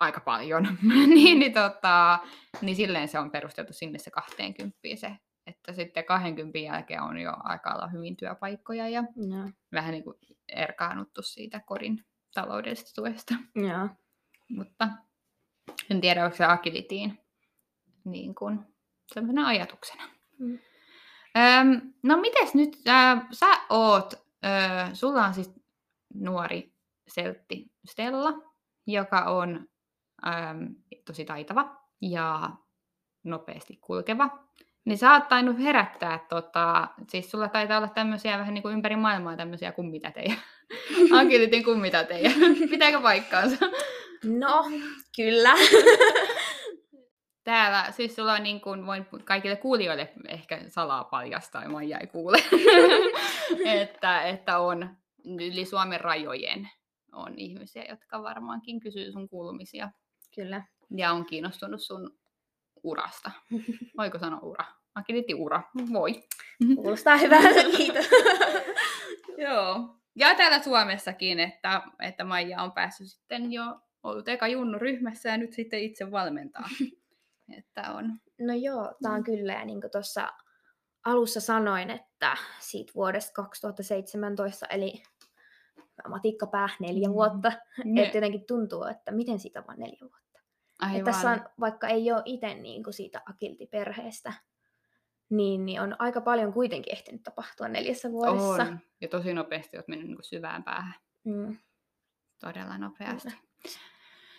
[0.00, 0.78] Aika paljon.
[1.14, 2.18] niin, niin, tota,
[2.60, 5.16] niin silleen se on perusteltu sinne se 20 se.
[5.46, 9.50] Että sitten 20 jälkeen on jo aika olla hyvin työpaikkoja ja Joo.
[9.72, 10.16] vähän niin kuin
[10.48, 13.34] erkaannuttu siitä kodin taloudellisesta tuesta.
[13.54, 13.88] Joo.
[14.48, 14.88] Mutta
[15.90, 17.18] en tiedä, onko se agilitiin
[18.04, 18.60] niin kuin
[19.14, 20.02] sellaisena ajatuksena.
[20.38, 20.58] Mm.
[21.36, 25.50] Öm, no mites nyt, äh, sä oot, äh, sulla on siis
[26.14, 26.72] nuori
[27.08, 28.32] seltti Stella,
[28.86, 29.68] joka on
[30.26, 32.50] äm, tosi taitava ja
[33.24, 34.28] nopeasti kulkeva.
[34.84, 38.96] Niin sä oot tainnut herättää, tota, siis sulla taitaa olla tämmöisiä vähän niin kuin ympäri
[38.96, 40.34] maailmaa tämmöisiä kummitätejä.
[41.20, 42.30] Agilitin kummitätejä.
[42.70, 43.66] Pitääkö paikkaansa?
[44.24, 44.64] No,
[45.16, 45.54] kyllä.
[47.44, 52.06] Täällä, siis sulla on niin kuin, voin kaikille kuulijoille ehkä salaa paljastaa, ja Maija ei
[52.06, 52.38] kuule,
[53.64, 56.68] että, että on yli Suomen rajojen
[57.12, 59.90] on ihmisiä, jotka varmaankin kysyy sun kuulumisia
[60.42, 60.62] Kyllä.
[60.96, 62.18] ja on kiinnostunut sun
[62.82, 63.30] urasta.
[63.98, 64.64] Voiko sanoa ura?
[64.94, 65.62] Agility ura.
[65.92, 66.22] Voi.
[66.76, 68.06] Kuulostaa hyvältä, kiitos.
[69.48, 69.94] Joo.
[70.16, 75.36] Ja täällä Suomessakin, että, että Maija on päässyt sitten jo ollut eka junnu ryhmässä ja
[75.36, 76.68] nyt sitten itse valmentaa.
[77.58, 78.20] että on.
[78.40, 80.32] No joo, tää on kyllä, ja niin kuin tuossa
[81.04, 85.02] alussa sanoin, että siitä vuodesta 2017, eli
[86.08, 87.14] matikkapää neljä Mm.
[87.14, 87.52] vuotta,
[87.84, 90.27] Ne- että jotenkin tuntuu, että miten siitä on vain neljä vuotta.
[90.78, 90.98] Aivan.
[90.98, 94.32] Että tässä on, vaikka ei ole itse niin kuin siitä akiltiperheestä,
[95.30, 98.62] niin, niin on aika paljon kuitenkin ehtinyt tapahtua neljässä vuodessa.
[98.62, 98.78] On.
[99.00, 100.94] Ja tosi nopeasti olet mennyt niin kuin syvään päähän.
[101.24, 101.56] Mm.
[102.40, 103.28] Todella nopeasti.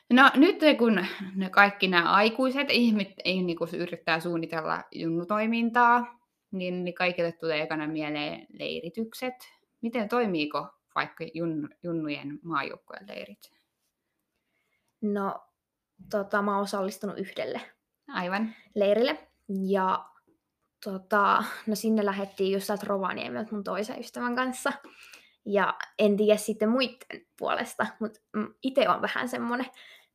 [0.10, 6.20] No nyt kun ne kaikki nämä aikuiset ihmiset ei, niin kuin yrittää suunnitella junnutoimintaa,
[6.52, 9.36] niin, niin kaikille tulee ekana mieleen leiritykset.
[9.82, 13.52] Miten toimiiko vaikka jun, junnujen maajoukkojen leirit?
[15.02, 15.49] No,
[16.12, 17.62] tota, mä oon osallistunut yhdelle
[18.08, 18.56] Aivan.
[18.76, 19.28] leirille.
[19.68, 20.06] Ja
[20.84, 24.74] tota, no sinne lähdettiin just täältä Rovaniemeltä mun toisen ystävän kanssa.
[25.46, 28.20] Ja en tiedä sitten muiden puolesta, mutta
[28.64, 29.66] itse on vähän semmonen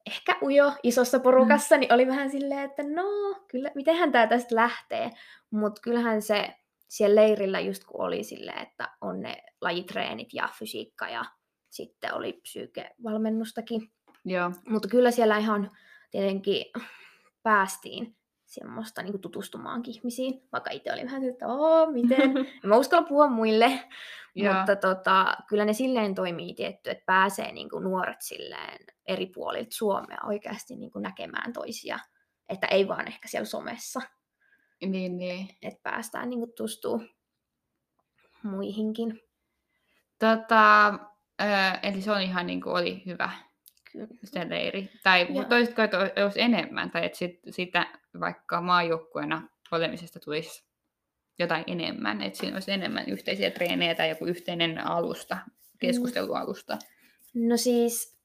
[0.07, 3.05] ehkä ujo isossa porukassa, niin oli vähän silleen, että no,
[3.49, 5.11] kyllä, mitenhän tää tästä lähtee.
[5.51, 6.55] Mutta kyllähän se
[6.88, 11.25] siellä leirillä just kun oli silleen, että on ne lajitreenit ja fysiikka ja
[11.70, 13.92] sitten oli psyykevalmennustakin,
[14.24, 14.52] Joo.
[14.68, 15.70] mutta kyllä siellä ihan
[16.10, 16.64] tietenkin
[17.42, 23.08] päästiin semmoista niin tutustumaankin ihmisiin, vaikka itse oli vähän, että oo, miten, en mä uskalla
[23.08, 23.80] puhua muille,
[24.34, 29.70] mutta tota, kyllä ne silleen toimii tietty, että pääsee niin kuin nuoret silleen eri puolilta
[29.76, 31.98] Suomea oikeasti niin kuin näkemään toisia,
[32.48, 34.00] että ei vaan ehkä siellä somessa,
[34.87, 35.48] Niin, niin.
[35.62, 37.08] että päästään niin kuin tutustumaan
[38.42, 39.20] muihinkin.
[40.18, 40.94] Tota,
[41.82, 43.30] eli se on ihan niin kuin oli hyvä.
[44.24, 44.90] Se leiri.
[45.02, 47.87] Tai toisitko, että olisi enemmän, tai että sit, sitä
[48.20, 50.64] vaikka maajoukkueena olemisesta tulisi
[51.38, 55.38] jotain enemmän, että siinä olisi enemmän yhteisiä treenejä tai joku yhteinen alusta,
[55.78, 56.78] keskustelualusta.
[57.35, 58.18] No siis,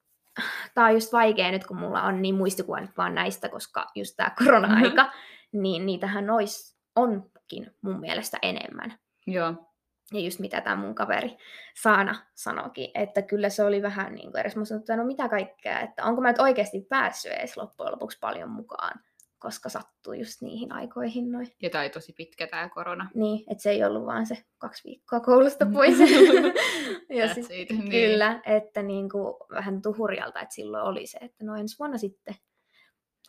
[0.74, 4.16] tää on just vaikea nyt, kun mulla on niin muistikuva nyt vaan näistä, koska just
[4.16, 5.12] tää korona-aika,
[5.52, 8.98] niin niitähän ois, onkin mun mielestä enemmän.
[9.26, 9.69] Joo,
[10.12, 11.36] Ja just mitä tämä mun kaveri
[11.82, 15.28] Saana sanoikin, että kyllä se oli vähän niin kuin edes mä sanoin, että no mitä
[15.28, 19.00] kaikkea, että onko mä nyt oikeasti päässyt edes loppujen lopuksi paljon mukaan,
[19.38, 21.48] koska sattuu just niihin aikoihin noin.
[21.62, 23.10] ja tämä tosi pitkä tämä korona.
[23.14, 25.98] Niin, että se ei ollut vaan se kaksi viikkoa koulusta pois.
[27.18, 27.90] ja That's sit, it, niin.
[27.90, 32.34] Kyllä, että niin kuin vähän tuhurialta, että silloin oli se, että no ensi vuonna sitten.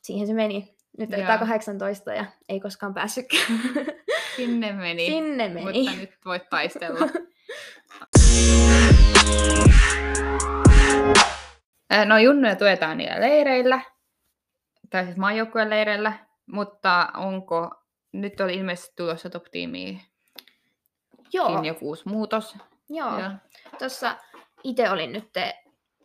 [0.01, 0.75] Siihen se meni.
[0.97, 3.43] Nyt tämä 18 ja ei koskaan päässytkään.
[4.35, 5.05] Sinne meni.
[5.05, 5.83] Sinne meni.
[5.83, 6.99] Mutta nyt voit taistella.
[12.05, 13.81] No junnuja tuetaan niillä leireillä,
[14.89, 16.13] tai siis maajoukkueen leireillä,
[16.45, 17.71] mutta onko,
[18.11, 20.01] nyt oli ilmeisesti tulossa top-tiimiin
[21.33, 22.55] Joo, joku uusi muutos.
[22.89, 23.19] joo.
[23.19, 23.31] Ja,
[23.79, 24.15] Tuossa
[24.63, 25.63] itse olin nyt, te-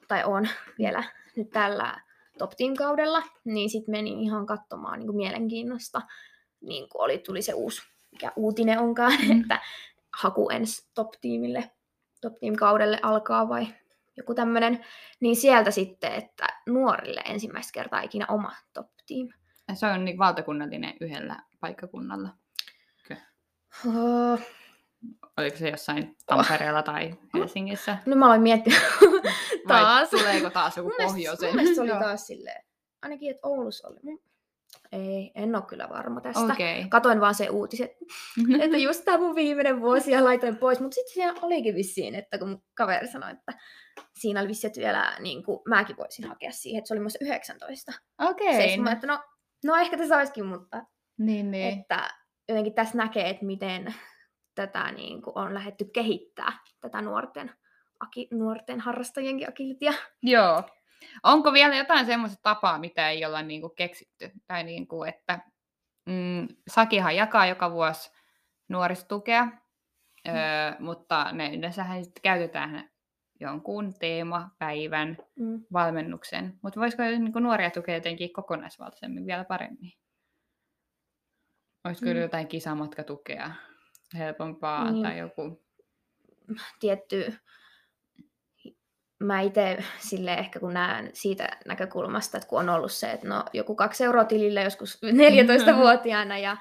[0.09, 1.05] tai on vielä
[1.37, 2.01] nyt tällä
[2.39, 6.01] top team kaudella, niin sitten menin ihan katsomaan niin kuin mielenkiinnosta.
[6.61, 7.83] Niin kuin oli, tuli se uusi,
[8.16, 9.40] mikä uutinen onkaan, Mm.
[9.40, 9.61] että
[10.16, 11.70] haku ensi top teamille,
[12.20, 13.66] top team kaudelle alkaa vai
[14.16, 14.85] joku tämmöinen.
[15.20, 19.29] Niin sieltä sitten, että nuorille ensimmäistä kertaa ikinä oma top team.
[19.74, 22.29] Se on niin valtakunnallinen yhdellä paikkakunnalla.
[23.87, 24.40] Oh,
[25.37, 27.98] Oliko se jossain Tampereella tai Helsingissä?
[28.07, 28.79] no mä aloin miettiä
[29.68, 30.11] Vai taas.
[30.11, 31.48] tuleeko taas joku Mun mielestä- pohjoisen?
[31.48, 32.64] Mun mielestä se oli taas silleen,
[33.02, 33.98] ainakin että Oulussa oli.
[34.02, 34.20] Mun...
[34.93, 36.53] Ei, en ole kyllä varma tästä.
[36.53, 36.89] Okei.
[36.89, 37.91] Katoin vaan se uutiset,
[38.62, 40.81] että just tämä mun viimeinen vuosi ja laitoin pois.
[40.81, 43.53] Mutta sitten siellä olikin vissiin, että kun mun kaveri sanoi, että
[44.19, 47.19] siinä oli vissiin, että vielä niin kuin, mäkin voisin hakea siihen, että se oli myös
[47.21, 47.93] 19.
[48.19, 48.71] Okei.
[48.71, 49.23] Se, mä, että no,
[49.65, 50.83] no ehkä tässä olisikin, mutta
[51.19, 51.79] Niin, niin.
[51.81, 52.09] että
[52.49, 53.95] jotenkin tässä näkee, että miten
[54.55, 57.51] tätä niin kuin, on lähdetty kehittää, tätä nuorten,
[58.01, 59.93] aki, nuorten harrastajienkin akilitia.
[60.23, 60.62] Joo.
[61.22, 64.30] Onko vielä jotain semmoista tapaa, mitä ei olla niinku keksitty?
[64.46, 65.38] Tai niinku, että
[66.06, 68.11] mm, Sakihan jakaa joka vuosi
[68.68, 69.54] nuorisotukea, mm.
[70.28, 72.90] öö, mutta ne yleensähän sitten käytetään
[73.40, 75.62] jonkun teemapäivän Mm.
[75.72, 76.59] valmennuksen.
[76.62, 79.92] Mutta voisiko niinku nuoria tukea jotenkin kokonaisvaltaisemmin vielä paremmin?
[81.85, 82.16] Olisiko mm.
[82.20, 83.50] jotain kisamatkatukea
[84.14, 85.02] helpompaa Niin.
[85.02, 85.62] tai joku?
[86.80, 87.38] tietty,
[89.18, 93.44] mä itse sille ehkä kun näen siitä näkökulmasta, että kun on ollut se, että no
[93.52, 96.57] joku kaksi euroa tilille joskus 14-vuotiaana ja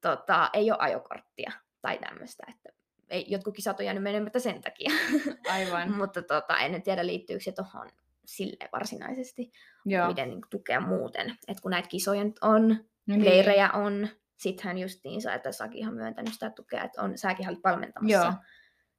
[0.00, 2.68] tota, ei ole ajokorttia tai tämmöistä, että
[3.10, 4.90] ei, jotkut kisat on jäänyt menemättä sen takia.
[5.52, 5.92] Aivan.
[5.92, 7.88] Mutta tota, en tiedä liittyykö se tuohon
[8.24, 9.52] sille varsinaisesti,
[9.84, 10.08] Joo.
[10.08, 11.30] miten niin tukea muuten.
[11.48, 13.24] että kun näitä kisoja nyt on, No niin.
[13.24, 18.32] leirejä on, sittenhän justiinsa, että Sakihan myöntänyt sitä tukea, että on, säkin olit valmentamassa Joo.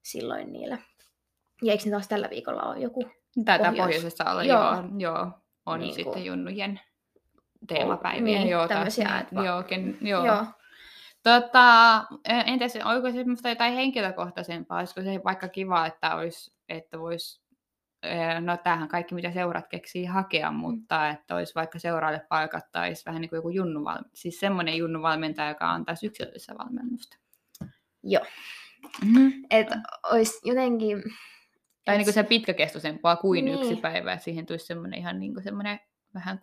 [0.03, 0.77] silloin niillä.
[1.61, 3.03] Ja eikö ne taas tällä viikolla ole joku?
[3.45, 4.63] Taitaa Pohjois- pohjoisessa olla, Joo.
[4.73, 4.83] joo.
[4.97, 5.31] joo.
[5.65, 6.79] On Niin niin sitten kuin- junnujen
[7.67, 8.39] teemapäiviä.
[8.39, 10.25] niin, joo, taas tämmöisiä, niin, että va- joo, ken, joo.
[10.25, 10.45] Joo.
[11.23, 11.95] Tota,
[12.29, 14.77] ä, entäs oliko semmoista jotain henkilökohtaisempaa?
[14.79, 17.41] Olisiko se vaikka kiva, että, olisi, että vois,
[18.05, 23.21] ä, no tämähän kaikki mitä seurat keksii hakea, mutta että olisi vaikka seuraalle palkattaisi vähän
[23.21, 27.17] niin kuin joku junnuval, siis semmoinen junnuvalmentaja, joka antaisi yksilöllistä valmennusta.
[28.03, 28.25] Joo.
[29.05, 29.31] Mm-hmm.
[29.49, 29.75] Että
[30.11, 31.03] olisi jotenkin...
[31.89, 33.57] Tai niin kuin se pitkäkestoisempaa kuin niin.
[33.57, 33.81] yksi Niin.
[33.81, 35.79] päivä, että siihen tulisi semmoinen ihan niin kuin semmoinen
[36.13, 36.39] vähän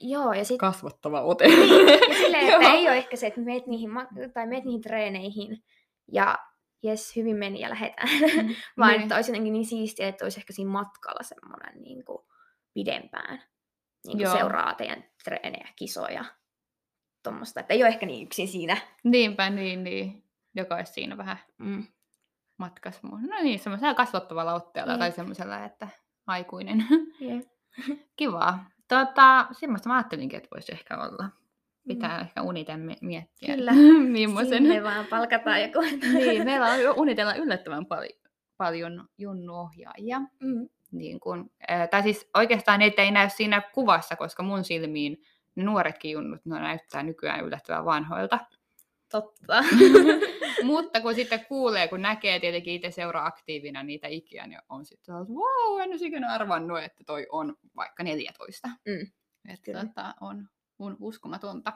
[0.00, 1.44] Joo, ja sitten kasvattava ote.
[1.44, 3.90] ja silleen, että ei ole ehkä se, että meet niihin,
[4.34, 5.64] tai meet niihin treeneihin
[6.12, 6.38] ja
[6.82, 8.08] jes, hyvin meni ja lähetään.
[8.78, 9.02] Vaan Niin.
[9.02, 12.18] että olisi jotenkin niin siistiä, että olisi ehkä siinä matkalla semmoinen niin kuin
[12.74, 13.42] pidempään.
[14.06, 16.24] Niin kuin seuraa teidän treenejä, kisoja,
[17.22, 17.60] tuommoista.
[17.60, 18.76] Että ei ole ehkä niin yksin siinä.
[19.04, 20.24] Niinpä, niin, niin.
[20.56, 21.86] Joka olisi siinä vähän Mm.
[22.58, 23.08] Matkassa.
[23.08, 24.98] mu- No niin, semmoisella kasvattavalla otteella Jep.
[24.98, 25.88] tai semmoisella, että
[26.26, 26.84] aikuinen.
[27.22, 27.40] Yeah.
[28.16, 28.64] Kivaa.
[28.88, 31.28] Tota, semmoista mä ajattelinkin, että voisi ehkä olla.
[31.88, 32.20] Pitää Mm.
[32.20, 33.54] ehkä uniten mi- miettiä.
[33.56, 33.72] Kyllä.
[34.12, 34.62] Millaisen.
[34.62, 35.80] Sinne vaan palkataan joku.
[36.14, 38.18] niin, meillä on unitella yllättävän paljon,
[38.56, 40.20] paljon junnuohjaajia.
[40.40, 40.68] Mm.
[40.92, 45.22] Niin kun, ää, tai siis oikeastaan niitä ei näy siinä kuvassa, koska mun silmiin
[45.54, 48.38] ne nuoretkin junnut ne näyttää nykyään yllättävän vanhoilta.
[49.10, 49.64] Totta.
[50.62, 55.04] Mutta kun sitten kuulee, kun näkee tietenkin itse seuraa aktiivina niitä ikiä, niin on sitten
[55.04, 58.68] sellainen, wow, en olisi ikinä arvannut, että toi on vaikka 14.
[58.68, 59.06] Mm,
[59.52, 61.72] Että tota, on, on uskomatonta,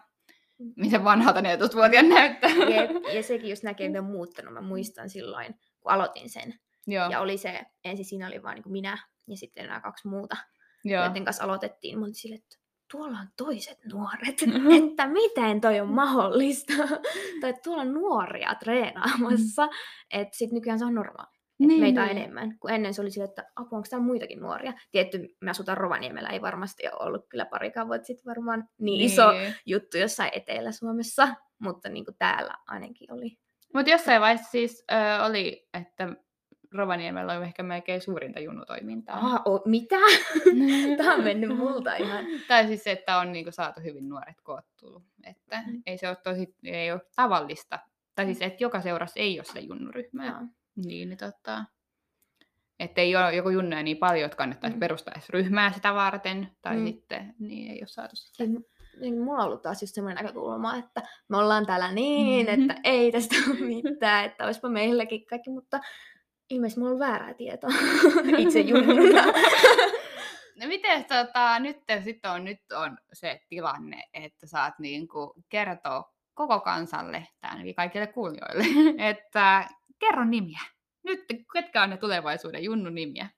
[0.59, 0.73] Mm.
[0.77, 2.51] miten vanhalta 14-vuotiaan näyttää.
[2.51, 4.55] Jep, ja sekin just näkee, että on muuttanut.
[4.55, 6.55] Mä muistan silloin, kun aloitin sen.
[6.87, 10.37] Joo, Ja oli se, ensin siinä oli vain niin minä ja sitten nämä kaksi muuta,
[10.85, 11.05] joo.
[11.05, 11.99] joiden kanssa aloitettiin.
[11.99, 12.57] Mä olin silleen, että
[12.93, 14.43] tuolla on toiset nuoret,
[14.89, 16.73] että miten toi on mahdollista.
[17.41, 19.69] tai tuolla on nuoria treenaamassa.
[20.11, 21.43] Että sitten nykyään se on normaali.
[21.59, 22.59] Niin, meitä on enemmän.
[22.59, 24.73] Kun ennen se oli sille, että apua, onko täällä muitakin nuoria?
[24.91, 29.23] Tietty, me asutaan Rovaniemellä, ei varmasti ole ollut kyllä parikaan vuotta sitten varmaan niin, iso
[29.67, 31.29] juttu jossain Etelä-Suomessa,
[31.61, 33.39] mutta niin kuin täällä ainakin oli.
[33.75, 36.09] Mutta jossain vaiheessa siis ö, oli, että
[36.75, 39.17] Rovaniemellä on ehkä melkein suurinta junnutoimintaa.
[39.19, 39.97] Ah, o, mitä?
[40.97, 42.25] Tämä on mennyt multa ihan.
[42.49, 45.01] Tai siis se, että on niinku saatu hyvin nuoret koottua.
[45.25, 45.83] Että Mm.
[45.87, 47.79] ei se ole tosi, ei ole tavallista.
[48.15, 50.27] Tai siis, että joka seurassa ei ole sitä junnuryhmää.
[50.27, 50.41] Joo.
[50.77, 51.65] Niin, niin tota,
[52.79, 54.81] että ei ole joku junnuja niin paljon, että kannattaisi Mm.
[54.81, 56.49] perustaa edes ryhmää sitä varten.
[56.63, 56.87] Tai Mm.
[56.87, 58.37] sitten, niin ei ole saatu sitä.
[58.45, 62.47] Siis m- niin mulla on ollut taas just semmoinen näkökulma, että me ollaan täällä niin,
[62.47, 62.71] Mhm.
[62.71, 65.81] että ei tästä ole mitään, että olisipa meilläkin kaikki, mutta
[66.53, 67.71] ilmeisesti mulla on väärää tietoa
[68.39, 69.23] itse junnuna.
[70.61, 76.61] No miten tota, nyt sitten on, nyt on se tilanne, että saat niinku kertoa koko
[76.61, 78.65] kansalle, ainakin kaikille kuulijoille,
[79.11, 80.61] että kerro nimiä.
[81.05, 83.29] Nyt ketkä on ne tulevaisuuden junnun nimiä?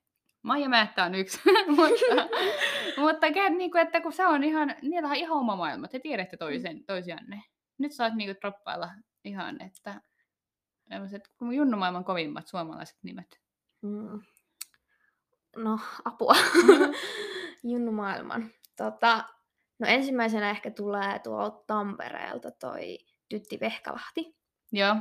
[0.42, 1.40] Maija Määttä on yksi,
[1.76, 2.36] mutta,
[2.96, 6.36] mutta kä- niinku, että kun se on ihan, niillä on ihan oma maailma, te tiedätte
[6.36, 7.42] toisen, toisianne.
[7.78, 8.90] Nyt saat niinku droppailla
[9.24, 10.00] ihan, että
[11.54, 13.40] junnumaailman kovimmat suomalaiset nimet.
[13.82, 14.22] Mm.
[15.56, 16.34] No, apua.
[17.70, 18.50] Junnu maailman.
[18.76, 19.24] Tota,
[19.78, 24.36] no ensimmäisenä ehkä tulee tuolta Tampereelta toi Tytti Vehkalahti.
[24.72, 24.96] Joo,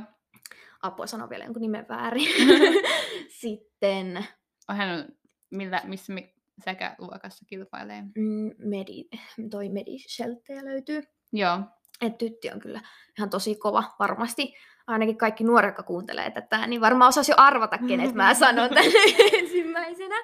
[0.82, 2.28] Apua sano vielä jonkun nimen väärin.
[3.40, 4.26] Sitten
[4.68, 5.08] hän on,
[5.50, 8.02] millä, missä mi, sekä luokassa kilpailee.
[8.02, 9.04] mm, Medi,
[9.50, 11.02] toi Medi Shelteä löytyy.
[11.32, 11.60] Joo,
[12.06, 12.80] Et tytti on kyllä
[13.18, 13.84] ihan tosi kova.
[13.98, 14.54] Varmasti
[14.86, 18.98] ainakin kaikki nuoret, jotka kuuntelee tätä, niin varmaan osasi jo arvata, kenet mä sanon tänne
[19.40, 20.14] ensimmäisenä.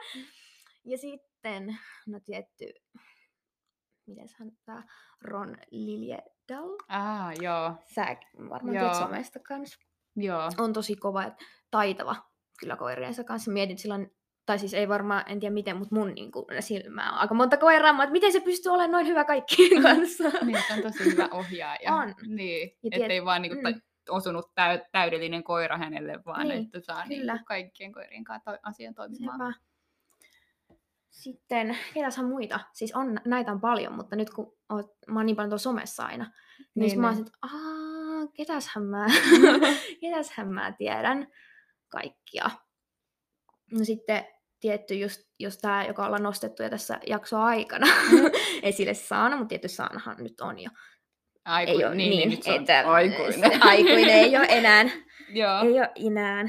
[0.84, 2.72] Ja sitten, no tietty,
[4.06, 4.82] mitäshän tää
[5.20, 6.76] Ron Liljedal.
[6.88, 8.16] ah, joo, Sä
[8.50, 8.84] varmaan Joo.
[8.84, 9.78] tiedät somesta kanssa.
[10.16, 10.50] joo.
[10.58, 11.32] On tosi kova ja
[11.70, 12.16] taitava
[12.60, 13.50] kyllä koiriensa kanssa.
[13.50, 14.10] Mietin että on,
[14.46, 17.56] tai siis ei varmaan, en tiedä miten, mutta mun niin kuin, silmää on aika monta
[17.56, 20.24] koiraa, mutta miten se pystyy olemaan noin hyvä kaikkien kanssa.
[20.44, 21.94] Niin, se on tosi hyvä ohjaaja.
[21.94, 22.14] On.
[22.26, 23.62] Niin, Ja tiet- ettei vaan niinku mm.
[23.74, 27.32] ta- osunut täy- täydellinen koira hänelle, vaan Niin, että saa kyllä.
[27.32, 29.52] niinku kaikkien koirien kanssa to- asian toimimaan.
[29.54, 29.64] Sepä.
[31.10, 32.60] Sitten, ketäshän muita?
[32.72, 36.04] Siis on, näitä on paljon, mutta nyt kun oot, mä oon niin paljon tuolla somessa
[36.04, 37.26] aina, niin, Niin, niin mä oon niin.
[37.26, 39.06] sit, aah, ketäshän mä,
[40.00, 41.26] ketäshän mä tiedän
[41.88, 42.50] kaikkia.
[43.72, 44.24] No sitten
[44.60, 47.86] tietty just, just tämä, joka ollaan nostettu jo tässä jaksoa aikana
[48.62, 50.70] esille Saana, mutta tietysti Saanahan nyt on jo.
[51.44, 53.62] Aiku- ei ole niin, niin, nyt se on että aikuinen.
[53.62, 54.84] aikuinen ei ole enää.
[55.28, 55.60] Joo.
[55.62, 56.44] ei ole enää.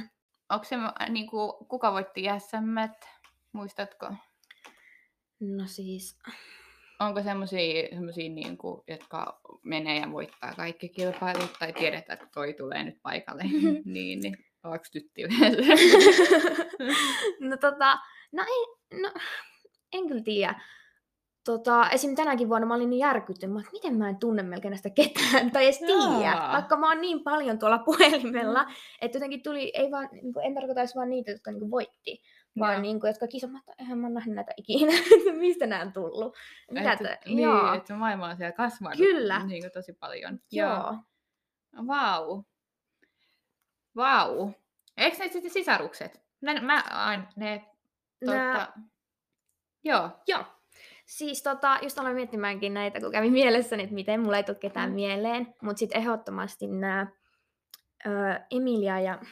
[0.50, 3.10] Onko se, äh, niinku, kuka voitti jäsemmät?
[3.54, 4.14] Muistatko?
[5.40, 6.20] No siis,
[7.00, 12.84] Onko semmoisia, semmosia, niinku, jotka menee ja voittaa kaikki kilpailut, tai tiedetään, että toi tulee
[12.84, 13.44] nyt paikalle,
[13.86, 15.24] niin, niin onko tytti
[17.50, 18.00] no tota,
[18.32, 19.12] no ei, no,
[19.94, 20.62] en kyllä tiedä.
[21.46, 22.16] Tota, esim.
[22.16, 25.64] tänäkin vuonna mä olin niin järkyttynyt, että miten mä en tunne melkein näistä ketään, tai
[25.64, 28.66] edes tiedä, vaikka mä oon niin paljon tuolla puhelimella,
[29.02, 32.22] että jotenkin tuli, ei vaan, niin kuin, en tarkoita vaan niitä, jotka niin kuin, voitti,
[32.60, 35.82] vaan niin kuin, jotka kisaavat, että eihän mä oon nähnyt näitä ikinä, että mistä nämä
[35.82, 36.36] on tullut.
[36.72, 39.46] Mitä että, niin, joo, että maailma on siellä kasvanut Kyllä.
[39.46, 40.40] niin kuin tosi paljon.
[40.52, 40.96] joo.
[41.88, 42.44] Vau.
[43.96, 44.52] Vau.
[44.98, 46.22] Eikö ne sitten sisarukset?
[46.42, 47.66] Ne, mä aina, ne,
[48.26, 48.74] Nää- tota,
[49.84, 50.10] joo.
[50.28, 50.44] Joo.
[51.06, 54.90] Siis tota, just aloin miettimäänkin näitä, kun kävi mielessäni, että miten mulla ei tule ketään
[54.90, 54.96] Mm.
[54.96, 55.56] mieleen.
[55.62, 57.08] Mutta sitten ehdottomasti nämä
[58.52, 59.28] Emilia ja on?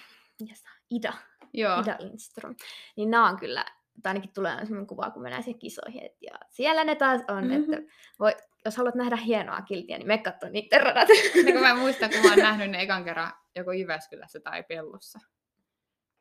[0.91, 1.13] Ida,
[1.54, 1.82] Joo.
[1.82, 2.56] Ida Lindström.
[2.95, 3.65] Niin nämä on kyllä,
[4.04, 6.06] tai ainakin tulee sellainen kuva, kun mennään siihen kisoihin.
[6.06, 7.54] Et, ja siellä ne taas on, Mhm.
[7.54, 11.08] että voi, jos haluat nähdä hienoa kiltiä, niin me katso niiden radat.
[11.36, 15.19] Niin kun mä muistan, kun mä oon nähnyt ne ekan kerran joko Jyväskylässä tai Pellossa.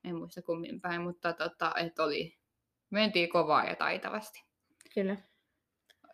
[0.05, 2.37] En muista kummin päin, mutta tota, et oli,
[2.91, 4.45] mentiin kovaa ja taitavasti.
[4.95, 5.17] Kyllä.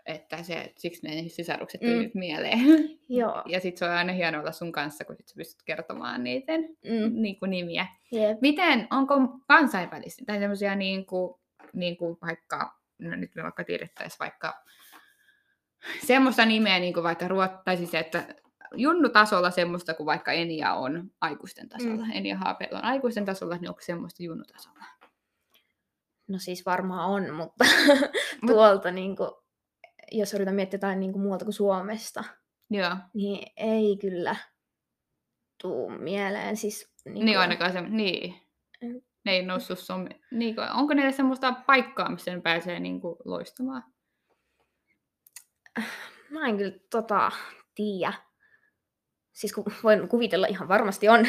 [0.07, 1.99] Että se, siksi ne sisarukset tuli Mm.
[2.03, 2.59] nyt mieleen.
[3.09, 3.43] Joo.
[3.47, 6.61] Ja sit se on aina hienoa olla sun kanssa, kun sit sä pystyt kertomaan niiden
[6.63, 7.23] Mm.
[7.23, 7.87] niin kuin nimiä.
[8.13, 8.39] Jep.
[8.41, 9.15] Miten, onko
[9.49, 11.35] kansainvälistä tai semmoisia niin kuin,
[11.73, 14.65] niin kuin vaikka, no nyt me vaikka tiedettäisiin vaikka
[16.07, 18.35] semmoista nimeä niin kuin vaikka ruot, tai siis että
[18.77, 22.05] junnutasolla semmoista kuin vaikka Enia on aikuisten tasolla.
[22.05, 22.11] Mm.
[22.13, 24.85] Enia Haapel on aikuisten tasolla, niin onko semmoista junnutasolla?
[26.29, 27.65] No siis varmaan on, mutta
[28.47, 29.31] tuolta, niin kuin,
[30.13, 32.25] jos yritän miettiä jotain niin kuin muualta kuin Suomesta,
[32.71, 34.37] Joo, niin ei kyllä
[35.63, 36.57] tuu mieleen.
[36.57, 38.35] Siis, niin niin, niin kuin- ainakaan se, niin.
[38.83, 39.01] Mm.
[39.25, 43.17] Ne ei noussut some, niin kuin, onko niille semmoista paikkaa, missä ne pääsee niin kuin,
[43.25, 43.94] loistamaan?
[46.31, 47.31] Mä en kyllä tota
[47.75, 48.13] tiedä.
[49.33, 51.21] Siis kun voin kuvitella ihan varmasti on,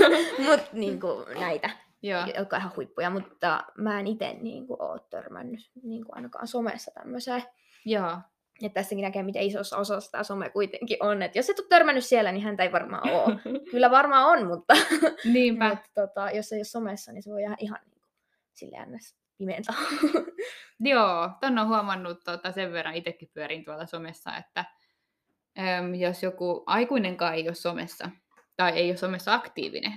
[0.46, 1.70] mut niin kuin näitä,
[2.02, 6.16] Joo, jotka on ihan huippuja, mutta mä en itse niin kuin, ole törmännyt niin kuin
[6.16, 7.42] ainakaan somessa tämmöiseen.
[7.84, 8.18] joo.
[8.60, 11.22] Ja tässäkin näkee, miten isossa osassa tämä some kuitenkin on.
[11.22, 13.38] Et jos et ole törmännyt siellä, niin häntä ei varmaan ole.
[13.70, 14.74] Kyllä varmaan on, mutta
[15.24, 15.68] Niinpä.
[15.70, 18.12] Mut, tota, jos ei ole somessa, niin se voi jäädä ihan niin kuin,
[18.52, 18.92] silleen
[19.34, 19.38] ns.
[19.38, 19.74] pimeältä.
[20.80, 24.64] Joo, ton on huomannut tota, sen verran itsekin pyörin tuolla somessa, että
[25.58, 28.10] äm, jos joku aikuinenkaan ei ole somessa
[28.56, 29.92] tai ei ole somessa aktiivinen,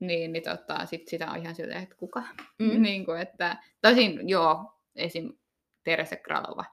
[0.00, 2.22] niin, niin tota, sit sitä on ihan silleen, että kuka?
[2.58, 2.82] Mm.
[2.82, 5.32] niin kuin, että, tosin joo, esim.
[5.84, 6.64] Teresa Kralova.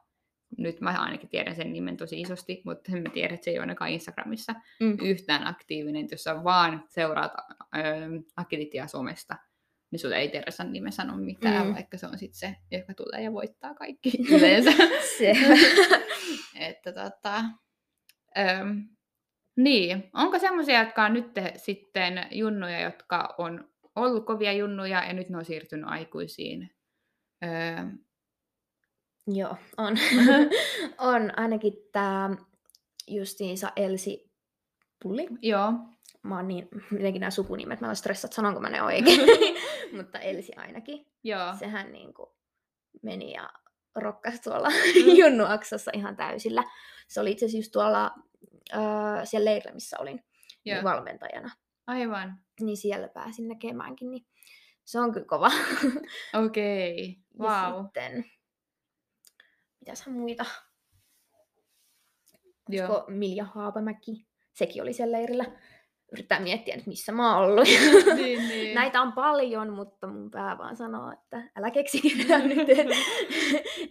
[0.57, 3.57] Nyt mä ainakin tiedän sen nimen tosi isosti, mutta en mä tiedä, että se ei
[3.57, 4.97] ole ainakaan Instagramissa Mm.
[5.01, 6.07] yhtään aktiivinen.
[6.11, 7.31] Jos sä vaan seuraat
[7.77, 9.35] ähm, Agilitia somesta,
[9.91, 11.73] niin sulle ei Teresan nime sano mitään, mm.
[11.73, 14.71] Vaikka se on sitten se, joka tulee ja voittaa kaikki yleensä.
[15.17, 15.33] Se.
[16.67, 17.35] että tota,
[18.37, 18.87] äm,
[19.55, 25.29] niin, onko semmoisia, jotka on nyt sitten junnuja, jotka on ollut kovia junnuja ja nyt
[25.29, 26.69] ne on siirtynyt aikuisiin?
[27.43, 27.85] Öö,
[29.27, 29.97] Joo, on.
[31.13, 32.29] on ainakin tämä
[33.07, 34.31] justiinsa Elsi
[35.03, 35.27] Pulli.
[35.41, 35.73] Joo.
[36.23, 39.19] Mä oon niin, jotenkin nämä sukunimet, mä oon stressat, sanonko mä ne oikein.
[39.97, 41.07] Mutta Elsi ainakin.
[41.23, 41.55] Joo.
[41.59, 42.35] Sehän niinku
[43.01, 43.49] meni ja
[43.95, 45.15] rokkasi tuolla mm.
[45.19, 46.63] Junnuaksassa ihan täysillä.
[47.07, 48.11] Se oli itse asiassa just tuolla
[48.73, 48.79] äh,
[49.23, 50.23] siellä leirillä, missä olin
[50.65, 50.75] Joo.
[50.75, 51.49] niin valmentajana.
[51.87, 52.39] Aivan.
[52.61, 54.25] Niin siellä pääsin näkemäänkin, niin
[54.85, 55.51] se on kyllä kova.
[56.45, 57.17] Okei.
[57.39, 57.83] Ja Wow.
[57.85, 58.25] sitten,
[59.79, 60.45] mitäshän muita?
[62.69, 62.87] Joo.
[62.87, 64.27] Olisiko Milja Haapamäki?
[64.53, 65.45] Sekin oli siellä leirillä.
[66.11, 67.67] Yrittää miettiä nyt, missä mä oon ollut.
[68.15, 68.75] Niin, niin.
[68.75, 72.67] Näitä on paljon, mutta mun pää vaan sanoo, että älä keksi ketään nyt.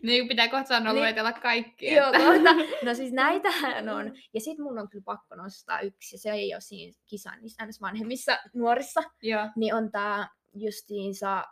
[0.02, 1.00] Niin pitää kohta sanoa Niin.
[1.00, 1.94] luetella kaikki.
[1.94, 2.54] Joo, että- kohta.
[2.84, 4.12] No siis näitähän on.
[4.34, 7.64] Ja sit mun on kyllä pakko nostaa yksi, ja se ei ole siinä kisan niissä
[7.80, 9.02] vanhemmissa nuorissa.
[9.22, 9.48] Joo.
[9.56, 11.44] Niin on tää justiinsa,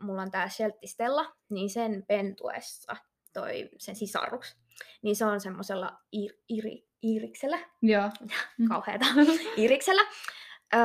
[0.00, 2.96] mulla on tää Sheltti Stella, niin sen pentuessa
[3.32, 4.56] toi sen sisaruks.
[5.02, 8.10] Niin se on semmosella ir, iri, iriksellä, Joo.
[8.58, 8.68] Mm.
[8.68, 9.04] kauheeta,
[9.56, 10.02] iriksellä.
[10.74, 10.80] Öö,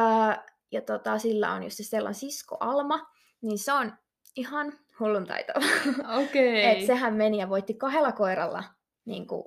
[0.72, 3.12] ja tota, sillä on just se Stellan sisko Alma,
[3.42, 3.94] niin se on
[4.36, 5.66] ihan hullun taitava.
[6.24, 6.66] Okei.
[6.66, 8.64] Et sehän meni ja voitti kahdella koiralla
[9.06, 9.44] niin kuin,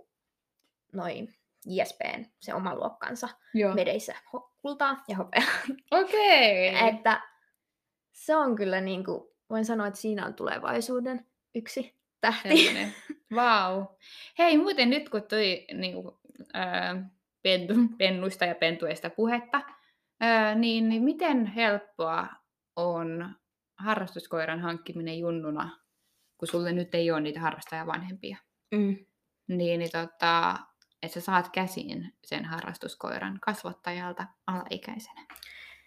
[0.92, 1.34] noin
[1.66, 3.74] JSPn, se oma luokkansa, Joo.
[3.74, 4.14] medeissä
[4.62, 5.46] kultaa ja hopeaa.
[5.90, 6.88] Okei.
[6.88, 7.22] Että
[8.12, 12.70] se on kyllä, niin kuin, voin sanoa, että siinä on tulevaisuuden yksi tähti.
[13.34, 13.86] Vau.
[14.38, 16.17] Hei, muuten nyt kun tuli niin kuin,
[17.42, 19.60] pentu, pennuista ja pentueista puhetta,
[20.54, 22.26] niin, niin miten helppoa
[22.76, 23.34] on
[23.78, 25.78] harrastuskoiran hankkiminen junnuna,
[26.38, 28.36] kun sulle nyt ei ole niitä harrastajavanhempia?
[28.74, 28.96] Mm.
[29.48, 30.58] Niin, niin tota,
[31.02, 35.26] että sä saat käsiin sen harrastuskoiran kasvattajalta alaikäisenä.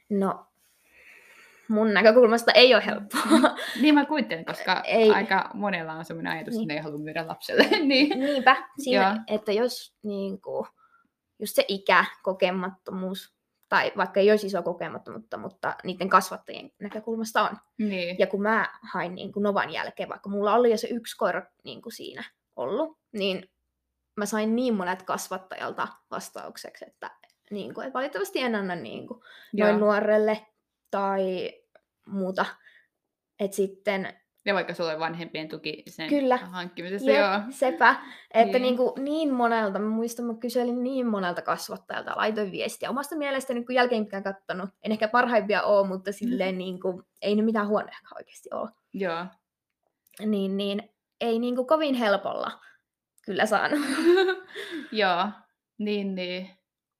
[0.10, 0.51] No,
[1.72, 3.22] mun näkökulmasta ei ole helppoa.
[3.82, 5.10] Niin mä kuvittelen, koska Ei.
[5.12, 6.62] aika monella on sellainen ajatus, Niin.
[6.62, 7.64] että ne ei halua myydä lapselle.
[7.88, 8.20] niin.
[8.20, 9.36] Niinpä, siinä, Joo.
[9.38, 10.68] että jos niin kuin,
[11.40, 13.36] just se ikä, kokemattomuus,
[13.70, 17.58] tai vaikka ei olisi iso kokemattomuutta, mutta niiden kasvattajien näkökulmasta on.
[17.78, 18.16] niin.
[18.20, 21.42] Ja kun mä hain niin kuin Novan jälkeen, vaikka mulla oli jo se yksi koira
[21.64, 22.24] niin kuin siinä
[22.56, 23.50] ollut, niin
[24.16, 27.12] mä sain niin monet kasvattajalta vastaukseksi, että,
[27.52, 29.20] niin kuin, että valitettavasti en anna niin kuin,
[29.58, 30.48] noin nuorelle
[30.92, 31.54] tai
[32.12, 32.46] muuta.
[33.40, 34.14] Et sitten,
[34.46, 36.38] Ja vaikka sulla on vanhempien tuki sen Kyllä.
[36.38, 37.42] hankkimisessa, jep, joo.
[37.50, 37.96] sepä,
[38.34, 38.76] että Niin.
[38.76, 38.78] niin.
[38.96, 42.90] Niin, niin monelta, mä muistan, mä kyselin niin monelta kasvattajalta, laitoin viestiä.
[42.90, 47.42] Omasta mielestäni, kun jälkeenpäin katsonut, en ehkä parhaimpia ole, mutta silleen niin kuin, ei ne
[47.42, 48.70] mitään huonojakaan oikeasti ole.
[48.94, 49.26] Joo.
[50.26, 50.90] niin, niin
[51.22, 52.60] ei niin kuin kovin helpolla
[53.26, 53.80] kyllä saanut.
[54.92, 55.28] joo.
[55.78, 56.50] Niin, niin.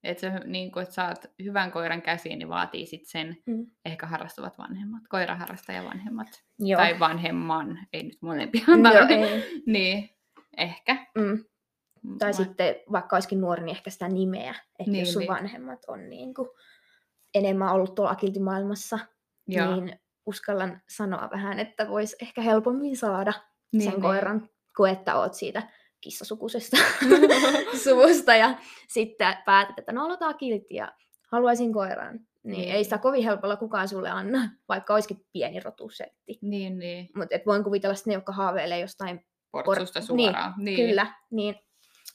[0.04, 3.66] Että se, niin kun, että saat hyvän koiran käsiin, niin vaatii sit sen Mm.
[3.86, 6.28] ehkä harrastavat vanhemmat, koiraharrastajavanhemmat.
[6.60, 6.78] Joo.
[6.82, 8.64] Tai vanhemman, ei nyt molempia.
[8.68, 9.14] Joo, tarvi.
[9.14, 9.44] ei.
[9.66, 10.10] niin,
[10.58, 11.06] ehkä.
[11.18, 11.44] Mm.
[12.20, 14.52] Tai Va- sitten vaikka olisikin nuori, niin ehkä sitä nimeä.
[14.52, 15.32] Että Niin, niin, jos sun niin.
[15.32, 16.50] vanhemmat on niin kuin
[17.34, 19.00] enemmän ollut tuolla akiltimaailmassa,
[19.48, 19.76] Joo.
[19.76, 23.34] niin uskallan sanoa vähän, että voisi ehkä helpommin saada
[23.74, 24.02] Niin, sen niin.
[24.02, 25.64] koiran, kuin että oot siitä
[26.02, 26.78] kissasukuisesta
[27.84, 30.92] suvusta ja sitten päätät, että no aloitetaan kiltti ja
[31.32, 32.14] haluaisin koiran.
[32.16, 32.62] Niin, Niin.
[32.62, 36.40] niin ei sitä kovin helpolla kukaan sulle anna, vaikka olisikin pieni rotusetti.
[36.42, 37.10] Niin, niin.
[37.16, 40.54] Mutta voin kuvitella sitten ne, jotka haaveilee jostain, Portsusta Por- suoraan.
[40.58, 41.56] niin, kyllä, niin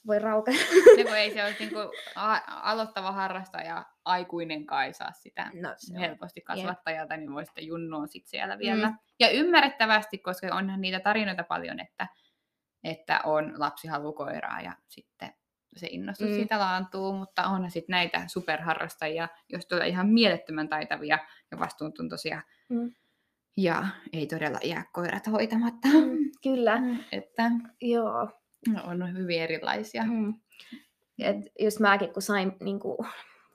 [0.07, 0.51] voi rauka.
[0.97, 1.79] Ne, kun ei se olisi niinku
[2.47, 6.01] aloittava harrastaja, aikuinen kai saa sitä No, se on.
[6.01, 8.89] helposti kasvattajalta, niin voi sitten junnoa sit siellä vielä.
[8.89, 8.97] Mm.
[9.21, 12.09] Ja ymmärrettävästi, koska onhan niitä tarinoita paljon, että,
[12.87, 15.33] että on lapsi halu koiraa ja sitten
[15.77, 16.35] se innostus Mm.
[16.35, 21.19] siitä laantuu, mutta onhan sitten näitä superharrastajia, jos tulee ihan mielettömän taitavia
[21.53, 22.43] ja vastuuntuntoisia.
[22.69, 22.93] Mm.
[23.57, 25.89] Ja ei todella jää koirat hoitamatta.
[25.89, 26.79] Mm, kyllä,
[27.13, 28.29] Että joo.
[28.85, 30.05] on hyvin erilaisia.
[30.05, 30.35] Mm.
[31.19, 32.99] Et just mäkin, kun sain, niin kuin,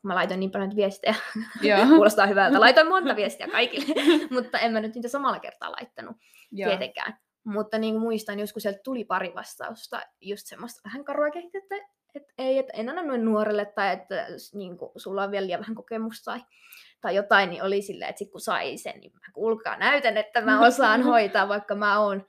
[0.04, 1.16] mä laitoin niin paljon viestejä,
[1.62, 1.86] Joo.
[1.86, 3.96] kuulostaa hyvältä, laitoin monta viestiä kaikille,
[4.36, 6.18] mutta en mä nyt niitä samalla kertaa laittanut
[6.52, 6.70] Joo.
[6.70, 7.18] tietenkään.
[7.44, 11.76] Mutta niin kuin muistan, joskus sieltä tuli pari vastausta, just semmoista vähän karua kehitettä,
[12.16, 15.60] että, ei, että en anna noin nuorelle, tai että niin kuin, sulla on vielä liian
[15.60, 16.42] vähän kokemusta tai,
[17.02, 20.42] tai jotain, niin oli silleen, että sit kun sai sen, niin mä kuulkaa näytän, että
[20.42, 22.26] mä osaan hoitaa, vaikka mä oon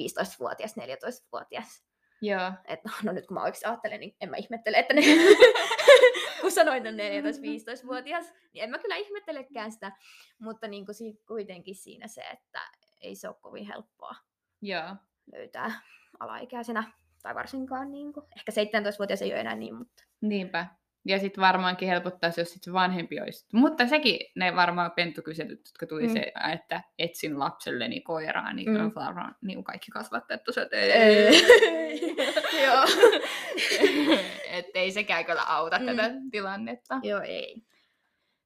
[0.00, 1.84] 15-vuotias, 14-vuotias.
[2.22, 2.52] Joo.
[2.68, 5.02] Että no nyt kun mä oikeasti ajattelen, niin en mä ihmettele, että ne,
[6.40, 9.92] kun sanoin, että 14-15-vuotias, niin en mä kyllä ihmettelekään sitä,
[10.38, 10.94] mutta niin kuin
[11.26, 12.60] kuitenkin siinä se, että
[13.00, 14.14] ei se ole kovin helppoa
[14.62, 14.96] Joo.
[15.32, 15.80] löytää
[16.20, 16.84] alaikäisenä,
[17.22, 20.66] tai varsinkaan niin kuin, ehkä 17-vuotias ei ole enää niin, mutta Niinpä.
[21.04, 23.46] Ja sitten varmaankin helpottaisi, jos sit se vanhempi olisi.
[23.52, 26.12] Mutta sekin, ne varmaan pentukyselyt, jotka tuli Mm.
[26.12, 28.92] se, että etsin lapselleni koiraa, niin, Mm.
[28.94, 31.42] varmaan niin kaikki kasvattajat tosiaan, että Ei.
[32.64, 32.84] Joo.
[34.58, 35.86] että ei sekään kyllä auta mm.
[35.86, 37.00] tätä tilannetta.
[37.02, 37.62] Joo, ei.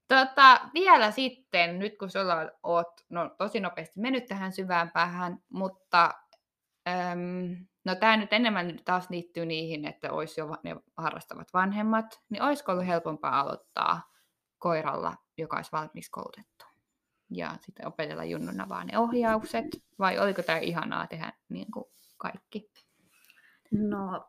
[0.09, 6.15] Tota, vielä sitten, nyt kun sulla oot no, tosi nopeasti mennyt tähän syvään päähän, mutta
[6.89, 12.43] äm, no tämä nyt enemmän taas liittyy niihin, että olisi jo ne harrastavat vanhemmat, niin
[12.43, 14.13] olisiko ollut helpompaa aloittaa
[14.59, 16.65] koiralla, joka olisi valmiiksi koulutettu?
[17.31, 19.67] Ja sitten opetella junnuna vaan ne ohjaukset,
[19.99, 21.85] vai oliko tämä ihanaa tehdä niin kuin
[22.17, 22.71] kaikki
[23.71, 24.29] No,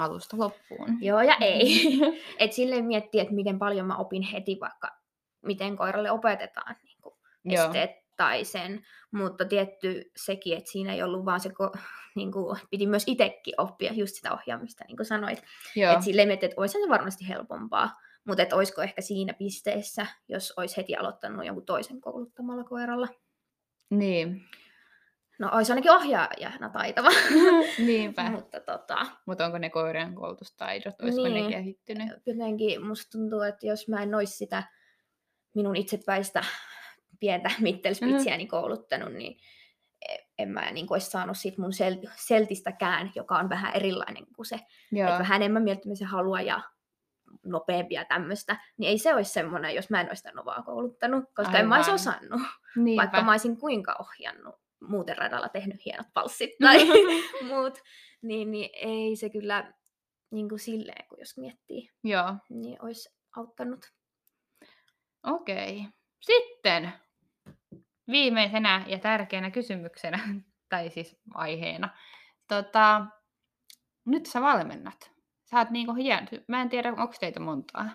[0.00, 0.98] alusta loppuun?
[1.00, 1.98] joo ja ei.
[2.38, 4.88] Et silleen miettii, että miten paljon mä opin heti vaikka,
[5.42, 7.64] miten koiralle opetetaan niin kuin Joo.
[7.64, 11.72] esteet tai sen, mutta tietty sekin, että siinä ei ollut vaan se, ko,
[12.16, 15.38] niin kuin, piti myös itsekin oppia just sitä ohjaamista, niin kuin sanoit.
[15.76, 17.90] Että silleen miettii, että olisi se varmasti helpompaa,
[18.24, 23.08] mutta että olisiko ehkä siinä pisteessä, jos olisi heti aloittanut jonkun toisen kouluttamalla koiralla.
[23.90, 24.42] Niin.
[25.40, 27.08] No, olisi ainakin ohjaajana taitava.
[27.86, 28.30] Niinpä.
[28.30, 31.44] mutta tota, Mutta onko ne koirien koulutustaidot, olisiko Niin.
[31.44, 32.08] ne kehittynyt?
[32.26, 34.62] jotenkin musta tuntuu, että jos mä en olisi sitä
[35.54, 36.44] minun itsepäistä
[37.20, 39.40] pientä mittelspitsiäni kouluttanut, niin
[40.08, 44.46] e- en mä niin olisi saanut siitä mun sel- seltistäkään, joka on vähän erilainen kuin
[44.46, 44.60] se.
[44.92, 45.08] Joo.
[45.08, 46.60] Että vähän enemmän mieltymisen halua ja
[47.44, 51.58] nopeampia tämmöistä, niin ei se olisi semmoinen, jos mä en olisi sitä Novaa kouluttanut, koska
[51.58, 51.94] en mä olisi Aivan.
[52.00, 52.40] osannut,
[52.76, 53.02] Niinpä.
[53.02, 56.78] vaikka mä olisin kuinka ohjannut muuten radalla tehnyt hienot palssit tai
[57.48, 57.78] muut,
[58.22, 59.72] niin, niin ei se kyllä
[60.30, 63.92] niin kuin silleen, kun jos miettii, Joo, niin olisi auttanut.
[65.22, 65.84] okei.
[66.20, 66.92] Sitten
[68.10, 70.18] viimeisenä ja tärkeänä kysymyksenä,
[70.70, 71.88] tai siis aiheena.
[72.48, 73.06] Tota,
[74.04, 75.10] nyt sä valmennat.
[75.50, 76.28] Sä oot niinku hien...
[76.48, 77.90] Mä en tiedä, onko teitä montaa.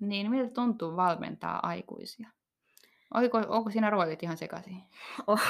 [0.00, 2.30] Niin miltä tuntuu valmentaa aikuisia?
[3.14, 4.76] Oliko, onko siinä roolit ihan sekaisin?
[5.26, 5.40] Oh.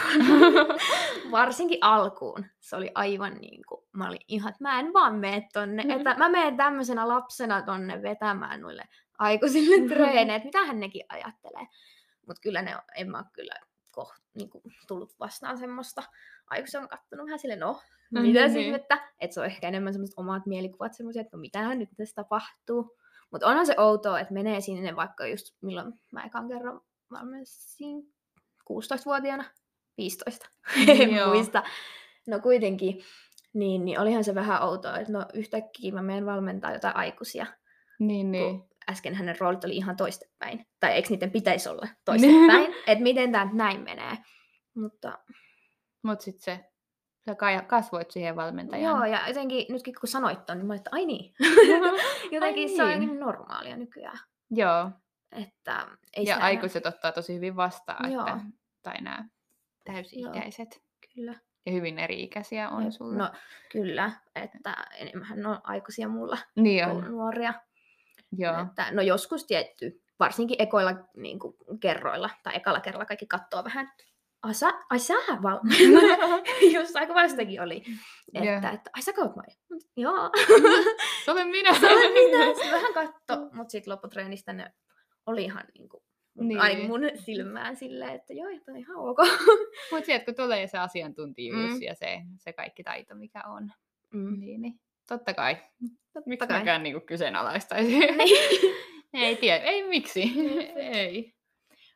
[1.31, 2.45] Varsinkin alkuun.
[2.61, 5.83] Se oli aivan niin kuin, mä olin ihan, että mä en vaan mene tonne.
[5.83, 5.91] Mhm.
[5.91, 8.83] Että mä menen tämmöisenä lapsena tonne vetämään noille
[9.19, 9.89] aikuisille Mhm.
[9.89, 10.45] treeneet.
[10.45, 11.67] Mitähän nekin ajattelee.
[12.27, 13.55] Mutta kyllä ne, on- en mä kyllä
[13.91, 16.03] koht, niin kuin, tullut vastaan semmoista.
[16.47, 18.55] Aikuiset on kattonut vähän silleen, no, mitä niin.
[18.55, 18.75] niin.
[18.75, 22.15] että, että se on ehkä enemmän semmoiset omat mielikuvat semmoisia, että no mitähän nyt tässä
[22.15, 22.97] tapahtuu.
[23.31, 26.81] Mutta onhan se outoa, että menee sinne vaikka just milloin mä ekan kerran
[27.15, 28.03] valmensin
[28.73, 29.45] 16-vuotiaana,
[29.97, 30.47] 15,
[30.89, 31.35] en Joo.
[31.35, 31.63] muista.
[32.27, 33.03] No kuitenkin,
[33.55, 37.47] niin, niin olihan se vähän outoa, että no yhtäkkiä mä menen valmentaa jotain aikuisia,
[37.99, 38.47] Niin, niin.
[38.47, 38.63] niin.
[38.91, 40.67] äsken hänen roolit oli ihan toistepäin.
[40.81, 44.17] Tai eikö niiden pitäisi olla toistepäin, että miten tämä näin menee.
[44.75, 45.19] Mutta
[46.03, 46.61] Mut sit se,
[47.27, 47.37] sä
[47.67, 48.97] kasvoit siihen valmentajaan.
[48.97, 51.35] joo, ja jotenkin nytkin kun sanoit ton, niin mä olin, että ai niin.
[52.33, 53.01] jotenkin Ai se on niin.
[53.01, 54.19] niin normaalia nykyään.
[54.51, 54.91] Joo.
[55.35, 58.27] Että ei ja aikuiset ottaa tosi hyvin vastaan, Joo.
[58.27, 58.41] että,
[58.83, 59.25] tai nämä
[59.85, 60.69] täysi-ikäiset.
[60.75, 61.35] Enää, kyllä.
[61.67, 63.15] Ja hyvin eri-ikäisiä on Jep, sulla.
[63.15, 63.33] No
[63.73, 67.11] kyllä, että enemmän on aikuisia mulla niin kuin on.
[67.11, 67.55] nuoria.
[68.39, 68.61] Joo.
[68.61, 73.87] Että, no joskus tietty, varsinkin ekoilla niin kuin, kerroilla tai ekalla kerralla kaikki katsoo vähän,
[73.91, 74.05] että
[74.43, 76.01] ai sä, ai sä valmenna.
[76.75, 77.85] Just aika vastakin oli.
[78.35, 78.57] Että, Joo.
[78.57, 79.57] että ai sä Maija?
[79.71, 80.31] Mut, Joo.
[81.25, 81.75] Se olen minä.
[81.81, 82.45] Se olen minä.
[82.55, 84.73] Sitten vähän katto, mutta sitten lopputreenistä ne
[85.27, 86.03] oli ihan niin kuin,
[86.41, 86.61] Niin.
[86.61, 89.19] ainakin mun silmään silleen, että joo, tämä on ihan ok.
[89.91, 91.83] Mutta sieltä kun tulee se asiantuntijuus Mm.
[91.83, 93.73] ja se, se kaikki taito, mikä on,
[94.13, 94.41] Mm.
[94.41, 95.57] niin, niin totta kai.
[96.13, 96.59] Totta Miksi kai.
[96.59, 97.99] mäkään niinku kyseenalaistaisi?
[97.99, 98.75] Niin.
[99.27, 100.23] ei tiedä, ei miksi.
[100.77, 101.35] ei.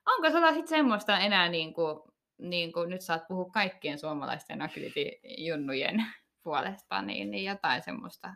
[0.07, 6.05] Onko sulla sitten semmoista enää, niinku, niinku, nyt saat puhua kaikkien suomalaisten agility-junnujen
[6.43, 8.35] puolesta, niin, niin jotain semmoista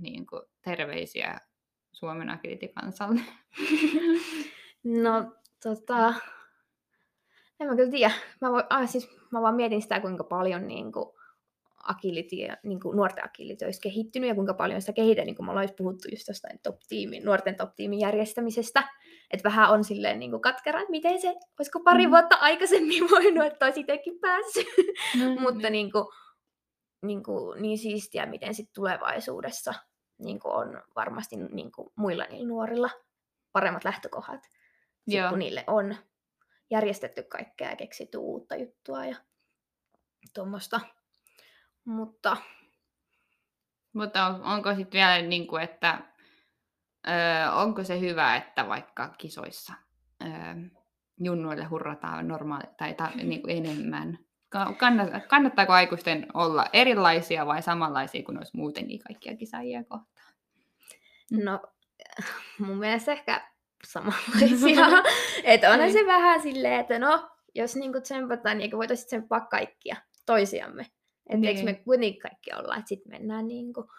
[0.00, 1.38] niinku, terveisiä
[1.96, 3.20] Suomen agility-kansalle?
[4.84, 5.32] No,
[5.62, 6.14] tota...
[7.60, 8.14] En mä kyllä tiedä.
[8.40, 11.06] Mä, voin, ah, siis, mä vaan mietin sitä, kuinka paljon niin kuin,
[11.82, 15.46] agility, ja, niin kuin, nuorten agility olisi kehittynyt ja kuinka paljon sitä kehitetään, niin kuin
[15.46, 18.88] me ollaan puhuttu just jostain top-tiimin, nuorten top-tiimin järjestämisestä.
[19.30, 22.10] Että vähän on silleen niin kuin katkera, että miten se, olisiko pari Mhm.
[22.10, 24.66] vuotta aikaisemmin voinut, että olisi itsekin päässyt.
[25.20, 26.04] No, Mutta niin, kuin,
[27.02, 29.74] niin, kuin, niin siistiä, miten sit tulevaisuudessa
[30.18, 32.90] niin kuin on varmasti niin kuin muilla niillä nuorilla
[33.52, 34.42] paremmat lähtökohdat.
[34.42, 35.28] Sit, Joo.
[35.30, 35.96] kun niille on
[36.70, 39.16] järjestetty kaikkea ja keksitty uutta juttua ja
[40.34, 40.80] tuommoista.
[41.84, 42.36] Mutta
[43.92, 45.98] Mutta on, onko sitten vielä, niin kuin, että
[47.08, 47.10] ö,
[47.52, 49.72] onko se hyvä, että vaikka kisoissa
[50.22, 50.26] ö,
[51.20, 54.25] junnuille hurrataan normaali, tai ta, niin kuin enemmän?
[54.48, 60.32] Ka- Kannat, kannattaako aikuisten olla erilaisia vai samanlaisia kuin olisi muutenkin kaikkia kisaajia kohtaan?
[61.30, 61.60] No,
[62.58, 63.48] mun mielestä ehkä
[63.86, 64.86] samanlaisia.
[65.44, 65.92] että onhan Niin.
[66.00, 70.82] se vähän silleen, että no, jos niinku tsempataan, niin eikö voitaisiin tsemppaa kaikkia toisiamme.
[70.82, 71.44] Että niin.
[71.44, 73.90] eikö me kuitenkin kaikki olla, että sitten mennään niinku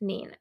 [0.00, 0.36] niin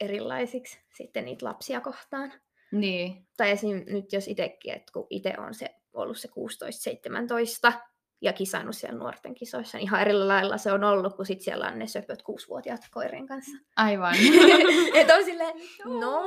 [0.00, 2.32] erilaisiksi sitten niitä lapsia kohtaan.
[2.72, 3.84] Niin, Tai esim.
[3.86, 6.28] nyt jos itsekin, että kun itse on se, ollut se
[7.68, 7.72] 16-17
[8.20, 11.78] ja kisannut siellä nuorten kisoissa, ihan eri lailla se on ollut, kun sit siellä on
[11.78, 13.56] ne söpöt kuusivuotiaat koirien kanssa.
[13.76, 14.14] aivan.
[14.94, 15.54] että on silleen,
[15.84, 16.22] no.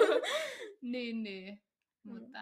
[0.92, 1.62] niin, niin.
[2.04, 2.12] Mm.
[2.20, 2.38] Mutta,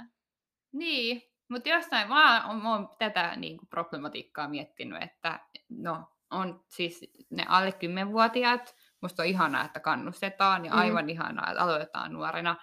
[0.73, 6.65] niin, mutta jossain mä oon, mä oon tätä niin kuin problematiikkaa miettinyt, että no, on
[6.69, 7.01] siis
[7.31, 10.79] ne alle 10-vuotiaat, musta on ihanaa, että kannustetaan ja Mm.
[10.79, 12.57] aivan ihanaa, että aloitetaan nuorena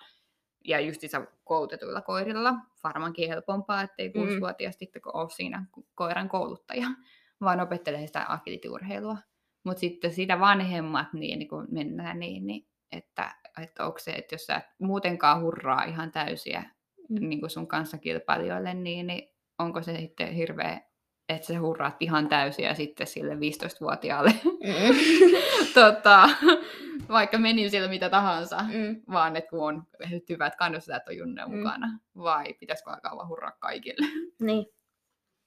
[0.65, 2.53] ja justiinsa koulutetuilla koirilla.
[2.83, 4.13] Varmaankin helpompaa, ettei Mm.
[4.13, 6.87] kuusivuotias sitten ole siinä ko- koiran kouluttaja,
[7.41, 9.17] vaan opettelee sitä agility-urheilua.
[9.63, 14.35] Mutta sitten sitä vanhemmat, niin, niin kun mennään niin, niin että, että onko se, että
[14.35, 16.63] jos sä et muutenkaan hurraa ihan täysiä
[17.09, 17.29] Mm.
[17.29, 20.81] niin kuin sun kanssa kilpailijoille, niin, niin onko se sitten hirveä,
[21.35, 24.95] että sä hurraat ihan täysiä ja sitten sille 15-vuotiaalle, Mm.
[25.73, 26.29] tota,
[27.09, 29.01] vaikka meni siellä mitä tahansa, Mm.
[29.11, 29.83] vaan että kun on
[30.29, 31.57] hyvät kannustajat on junne Mm.
[31.57, 34.07] mukana, vai pitäisikö alkaa vaan hurraa kaikille?
[34.41, 34.65] Niin.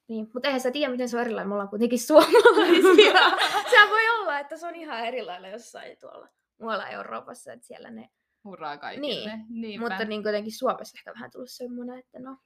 [0.08, 0.28] niin.
[0.34, 1.48] Mutta eihän sä tiedä, miten se on erilainen.
[1.48, 3.12] Me ollaan kuitenkin suomalaisia.
[3.70, 6.28] Sehän voi olla, että se on ihan erilainen jossain tuolla
[6.60, 8.08] muualla Euroopassa, että siellä ne...
[8.44, 9.06] Hurraa kaikille.
[9.06, 9.88] Niin, Niinpä.
[9.88, 12.36] Mutta niin kuitenkin Suomessa ehkä vähän tullut semmoinen, että no,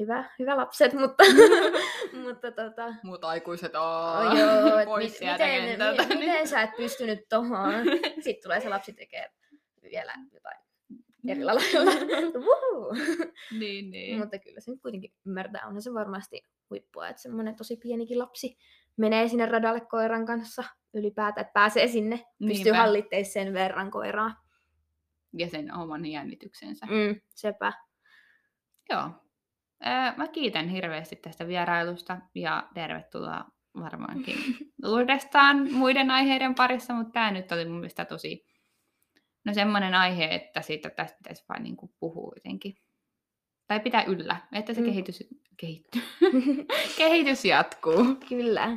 [0.00, 1.24] hyvä, hyvä lapset, mutta,
[2.24, 6.06] mutta tota, Muut aikuiset oh, on joo, et pois mit, miten, kentältä.
[6.06, 7.72] mi, miten sä et pystynyt tohon?
[8.20, 9.30] Sitten tulee se lapsi tekee
[9.82, 10.60] vielä jotain
[11.28, 11.62] eri lailla.
[13.58, 14.18] Niin, niin.
[14.18, 15.66] Mutta kyllä se nyt kuitenkin ymmärtää.
[15.66, 18.58] Onhan se varmasti huippua, että semmoinen tosi pienikin lapsi
[18.96, 22.78] menee sinne radalle koiran kanssa ylipäätään, että pääsee sinne, pystyy Niinpä.
[22.78, 24.42] hallittemaan sen verran koiraa.
[25.32, 26.86] Ja sen oman jännityksensä.
[26.86, 27.72] Mm, sepä.
[28.90, 29.10] Joo
[30.16, 33.44] mä kiitän hirveästi tästä vierailusta ja tervetuloa
[33.80, 34.36] varmaankin
[34.86, 38.46] uudestaan muiden aiheiden parissa, mutta tämä nyt oli mun mielestä tosi
[39.44, 42.74] no semmoinen aihe, että siitä tästä pitäisi vain niin kuin puhua jotenkin.
[43.66, 44.86] Tai pitää yllä, että se mm.
[44.86, 46.02] kehitys, kehittyy.
[46.98, 48.04] kehitys jatkuu.
[48.28, 48.76] Kyllä.